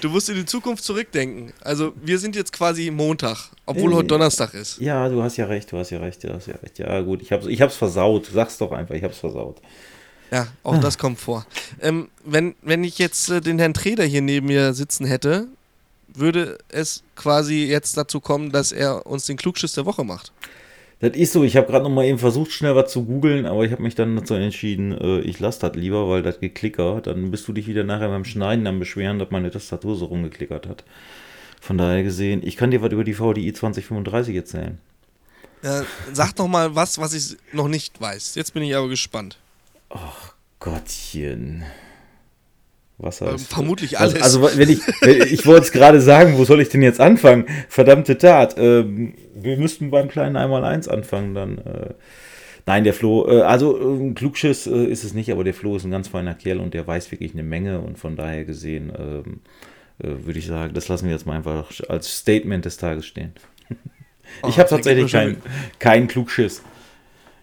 Du 0.00 0.08
musst 0.10 0.28
in 0.28 0.36
die 0.36 0.44
Zukunft 0.46 0.84
zurückdenken. 0.84 1.52
Also 1.60 1.92
wir 2.02 2.18
sind 2.18 2.36
jetzt 2.36 2.52
quasi 2.52 2.90
Montag, 2.90 3.50
obwohl 3.66 3.92
Äh, 3.92 3.96
heute 3.96 4.08
Donnerstag 4.08 4.54
ist. 4.54 4.78
ja, 4.80 5.08
du 5.08 5.22
hast 5.22 5.36
ja 5.36 5.46
recht, 5.46 5.70
du 5.72 5.78
hast 5.78 5.90
ja 5.90 5.98
recht, 5.98 6.22
du 6.24 6.32
hast 6.32 6.46
ja 6.46 6.54
recht. 6.56 6.78
Ja, 6.78 7.00
gut, 7.00 7.22
ich 7.22 7.32
hab's, 7.32 7.46
ich 7.46 7.60
hab's 7.60 7.76
versaut. 7.76 8.28
Sag's 8.32 8.58
doch 8.58 8.72
einfach, 8.72 8.94
ich 8.94 9.02
hab's 9.04 9.18
versaut. 9.18 9.56
Ja, 10.30 10.46
auch 10.62 10.78
das 10.78 10.96
kommt 10.96 11.18
vor. 11.18 11.44
Ähm, 11.80 12.08
wenn, 12.24 12.54
wenn 12.62 12.84
ich 12.84 12.98
jetzt 12.98 13.28
äh, 13.30 13.40
den 13.40 13.58
Herrn 13.58 13.74
Treder 13.74 14.04
hier 14.04 14.22
neben 14.22 14.46
mir 14.46 14.74
sitzen 14.74 15.04
hätte, 15.04 15.48
würde 16.06 16.58
es 16.68 17.02
quasi 17.16 17.64
jetzt 17.64 17.96
dazu 17.96 18.20
kommen, 18.20 18.52
dass 18.52 18.70
er 18.72 19.06
uns 19.06 19.26
den 19.26 19.36
Klugschiss 19.36 19.72
der 19.72 19.86
Woche 19.86 20.04
macht. 20.04 20.32
Das 21.00 21.16
ist 21.16 21.32
so, 21.32 21.44
ich 21.44 21.56
habe 21.56 21.66
gerade 21.66 21.84
noch 21.84 21.90
mal 21.90 22.04
eben 22.04 22.18
versucht, 22.18 22.52
schnell 22.52 22.76
was 22.76 22.92
zu 22.92 23.04
googeln, 23.06 23.46
aber 23.46 23.64
ich 23.64 23.72
habe 23.72 23.82
mich 23.82 23.94
dann 23.94 24.16
dazu 24.16 24.34
entschieden, 24.34 24.92
äh, 24.92 25.20
ich 25.20 25.40
lasse 25.40 25.60
das 25.60 25.74
lieber, 25.74 26.08
weil 26.10 26.22
das 26.22 26.40
geklickert, 26.40 27.06
dann 27.06 27.30
bist 27.30 27.48
du 27.48 27.54
dich 27.54 27.66
wieder 27.66 27.84
nachher 27.84 28.08
beim 28.08 28.26
Schneiden 28.26 28.66
dann 28.66 28.78
beschweren, 28.78 29.18
dass 29.18 29.30
meine 29.30 29.50
Tastatur 29.50 29.96
so 29.96 30.04
rumgeklickert 30.06 30.68
hat. 30.68 30.84
Von 31.60 31.78
daher 31.78 32.02
gesehen, 32.02 32.42
ich 32.44 32.56
kann 32.56 32.70
dir 32.70 32.82
was 32.82 32.92
über 32.92 33.04
die 33.04 33.14
VDI 33.14 33.52
2035 33.52 34.36
erzählen. 34.36 34.78
Äh, 35.62 35.82
sag 36.12 36.34
doch 36.36 36.48
mal 36.48 36.74
was, 36.74 36.98
was 36.98 37.14
ich 37.14 37.38
noch 37.52 37.68
nicht 37.68 38.00
weiß. 38.00 38.34
Jetzt 38.34 38.52
bin 38.52 38.62
ich 38.62 38.74
aber 38.76 38.88
gespannt. 38.88 39.38
Gottchen. 40.58 41.64
Was 43.02 43.20
Ähm, 43.20 43.38
vermutlich 43.38 43.98
Also, 43.98 44.16
alles. 44.16 44.24
also 44.24 44.58
wenn 44.58 44.68
ich, 44.68 44.80
wenn, 45.00 45.22
ich 45.22 45.46
wollte 45.46 45.62
es 45.62 45.72
gerade 45.72 46.00
sagen, 46.00 46.36
wo 46.36 46.44
soll 46.44 46.60
ich 46.60 46.68
denn 46.68 46.82
jetzt 46.82 47.00
anfangen? 47.00 47.46
Verdammte 47.68 48.18
Tat. 48.18 48.56
Ähm, 48.58 49.14
wir 49.34 49.56
müssten 49.56 49.90
beim 49.90 50.08
kleinen 50.08 50.36
einmal 50.36 50.64
eins 50.64 50.88
anfangen, 50.88 51.34
dann. 51.34 51.58
Äh, 51.58 51.94
nein, 52.66 52.84
der 52.84 52.94
Flo, 52.94 53.26
äh, 53.28 53.42
also 53.42 53.76
ein 53.76 54.14
Klugschiss 54.14 54.66
äh, 54.66 54.84
ist 54.84 55.04
es 55.04 55.14
nicht, 55.14 55.30
aber 55.32 55.44
der 55.44 55.54
Flo 55.54 55.76
ist 55.76 55.84
ein 55.84 55.90
ganz 55.90 56.08
feiner 56.08 56.34
Kerl 56.34 56.60
und 56.60 56.74
der 56.74 56.86
weiß 56.86 57.10
wirklich 57.10 57.32
eine 57.32 57.42
Menge 57.42 57.80
und 57.80 57.98
von 57.98 58.16
daher 58.16 58.44
gesehen 58.44 58.92
ähm, 58.98 59.40
äh, 60.02 60.24
würde 60.24 60.38
ich 60.38 60.46
sagen, 60.46 60.74
das 60.74 60.88
lassen 60.88 61.06
wir 61.06 61.12
jetzt 61.12 61.26
mal 61.26 61.36
einfach 61.36 61.70
als 61.88 62.18
Statement 62.18 62.64
des 62.64 62.76
Tages 62.76 63.06
stehen. 63.06 63.32
Oh, 64.42 64.48
ich 64.48 64.58
habe 64.58 64.68
geht 64.68 64.70
mir 64.70 64.76
tatsächlich 64.76 65.12
keinen 65.12 65.36
kein 65.78 66.06
Klugschiss. 66.08 66.62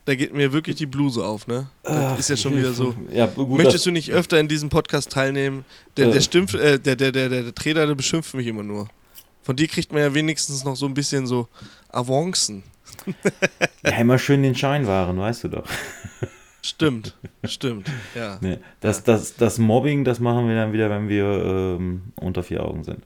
Da 0.07 0.15
geht 0.15 0.33
mir 0.33 0.53
wirklich 0.53 0.77
die 0.77 0.85
Bluse 0.85 1.21
auf, 1.25 1.47
ne? 1.47 1.67
Das 1.83 2.19
ist 2.19 2.29
ja 2.29 2.37
schon 2.37 2.55
wieder 2.55 2.71
so. 2.71 2.95
Ja, 3.11 3.25
gut, 3.25 3.49
Möchtest 3.49 3.85
du 3.85 3.91
nicht 3.91 4.09
öfter 4.09 4.39
in 4.39 4.47
diesem 4.47 4.69
Podcast 4.69 5.11
teilnehmen? 5.11 5.65
Der, 5.97 6.07
Äh. 6.07 6.11
der, 6.11 6.21
Stimpf, 6.21 6.53
äh, 6.53 6.79
der, 6.79 6.95
der, 6.95 7.11
der, 7.11 7.27
der, 7.27 7.43
der 7.43 7.53
Trainer, 7.53 7.85
der 7.85 7.93
beschimpft 7.93 8.33
mich 8.33 8.47
immer 8.47 8.63
nur. 8.63 8.87
Von 9.43 9.57
dir 9.57 9.67
kriegt 9.67 9.91
man 9.91 10.01
ja 10.01 10.13
wenigstens 10.13 10.63
noch 10.63 10.77
so 10.77 10.85
ein 10.85 10.93
bisschen 10.93 11.27
so 11.27 11.49
Avancen. 11.89 12.63
ja, 13.83 13.97
immer 13.97 14.17
schön 14.17 14.43
den 14.43 14.55
Schein 14.55 14.87
wahren, 14.87 15.17
weißt 15.19 15.43
du 15.43 15.47
doch. 15.49 15.65
Stimmt, 16.61 17.13
stimmt, 17.43 17.91
ja. 18.15 18.37
Nee, 18.39 18.59
das, 18.79 19.03
das, 19.03 19.35
das 19.35 19.57
Mobbing, 19.57 20.05
das 20.05 20.21
machen 20.21 20.47
wir 20.47 20.55
dann 20.55 20.71
wieder, 20.71 20.89
wenn 20.89 21.09
wir 21.09 21.25
ähm, 21.25 22.13
unter 22.15 22.43
vier 22.43 22.63
Augen 22.63 22.85
sind. 22.85 23.03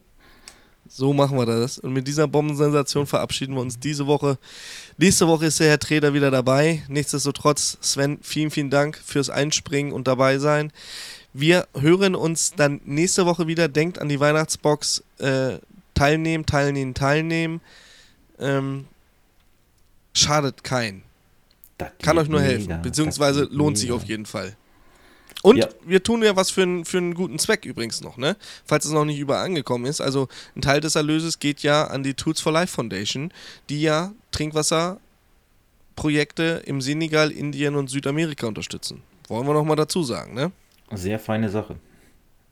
So 0.94 1.14
machen 1.14 1.38
wir 1.38 1.46
das. 1.46 1.78
Und 1.78 1.94
mit 1.94 2.06
dieser 2.06 2.28
Bombensensation 2.28 3.08
verabschieden 3.08 3.56
wir 3.56 3.62
uns 3.62 3.80
diese 3.80 4.08
Woche. 4.08 4.38
Nächste 4.98 5.26
Woche 5.26 5.46
ist 5.46 5.60
der 5.62 5.70
Herr 5.70 5.80
Treder 5.80 6.14
wieder 6.14 6.32
dabei. 6.32 6.84
Nichtsdestotrotz, 6.90 7.78
Sven, 7.80 8.20
vielen, 8.22 8.52
vielen 8.52 8.70
Dank 8.70 8.98
fürs 8.98 9.30
Einspringen 9.30 9.94
und 9.94 10.08
dabei 10.08 10.38
sein. 10.38 10.74
Wir 11.32 11.66
hören 11.80 12.14
uns 12.14 12.56
dann 12.58 12.82
nächste 12.84 13.26
Woche 13.26 13.48
wieder. 13.48 13.70
Denkt 13.70 14.00
an 14.00 14.10
die 14.10 14.20
Weihnachtsbox. 14.20 15.02
Äh, 15.20 15.60
teilnehmen, 15.94 16.46
teilnehmen, 16.46 16.94
teilnehmen. 16.94 17.62
Ähm, 18.38 18.86
schadet 20.14 20.66
kein. 20.66 21.04
Kann 22.02 22.18
euch 22.18 22.28
nur 22.28 22.42
mega, 22.42 22.52
helfen. 22.52 22.82
Beziehungsweise 22.82 23.48
lohnt 23.50 23.78
sich 23.78 23.90
mega. 23.90 23.96
auf 23.96 24.04
jeden 24.04 24.26
Fall. 24.26 24.58
Und 25.44 25.58
Ja. 25.58 25.68
wir 25.86 26.04
tun 26.04 26.22
ja 26.24 26.36
was 26.36 26.52
für, 26.52 26.62
einen- 26.64 26.86
für 26.86 26.98
einen 27.00 27.14
guten 27.16 27.40
Zweck 27.40 27.66
übrigens 27.66 28.02
noch, 28.02 28.18
ne? 28.18 28.36
Falls 28.66 28.86
es 28.86 28.92
noch 28.92 29.06
nicht 29.06 29.18
überall 29.20 29.46
angekommen 29.46 29.86
ist. 29.86 30.02
Also 30.02 30.28
ein 30.56 30.62
Teil 30.62 30.82
des 30.82 30.96
Erlöses 30.96 31.40
geht 31.40 31.62
ja 31.64 31.86
an 31.88 32.04
die 32.04 32.14
Tools 32.14 32.42
for 32.42 32.52
Life 32.52 32.74
Foundation, 32.76 33.32
die 33.70 33.82
ja 33.82 34.12
Trinkwasserprojekte 34.32 36.64
im 36.66 36.82
Senegal, 36.82 37.32
Indien 37.32 37.76
und 37.76 37.90
Südamerika 37.90 38.48
unterstützen. 38.48 39.02
Wollen 39.28 39.48
wir 39.48 39.54
nochmal 39.54 39.76
dazu 39.78 40.04
sagen, 40.04 40.34
ne? 40.34 40.52
Sehr 40.94 41.20
feine 41.20 41.50
Sache. 41.50 41.78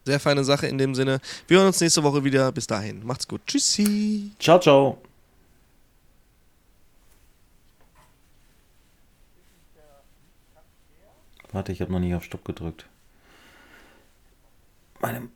Sehr 0.05 0.19
feine 0.19 0.43
Sache 0.43 0.67
in 0.67 0.77
dem 0.77 0.95
Sinne. 0.95 1.19
Wir 1.47 1.57
hören 1.57 1.67
uns 1.67 1.81
nächste 1.81 2.03
Woche 2.03 2.23
wieder. 2.23 2.51
Bis 2.51 2.67
dahin. 2.67 3.05
Macht's 3.05 3.27
gut. 3.27 3.41
Tschüssi. 3.45 4.31
Ciao, 4.39 4.59
ciao. 4.59 4.97
Warte, 11.51 11.71
ich 11.71 11.81
habe 11.81 11.91
noch 11.91 11.99
nicht 11.99 12.13
auf 12.15 12.23
Stopp 12.23 12.45
gedrückt. 12.45 12.87
Meine 15.01 15.29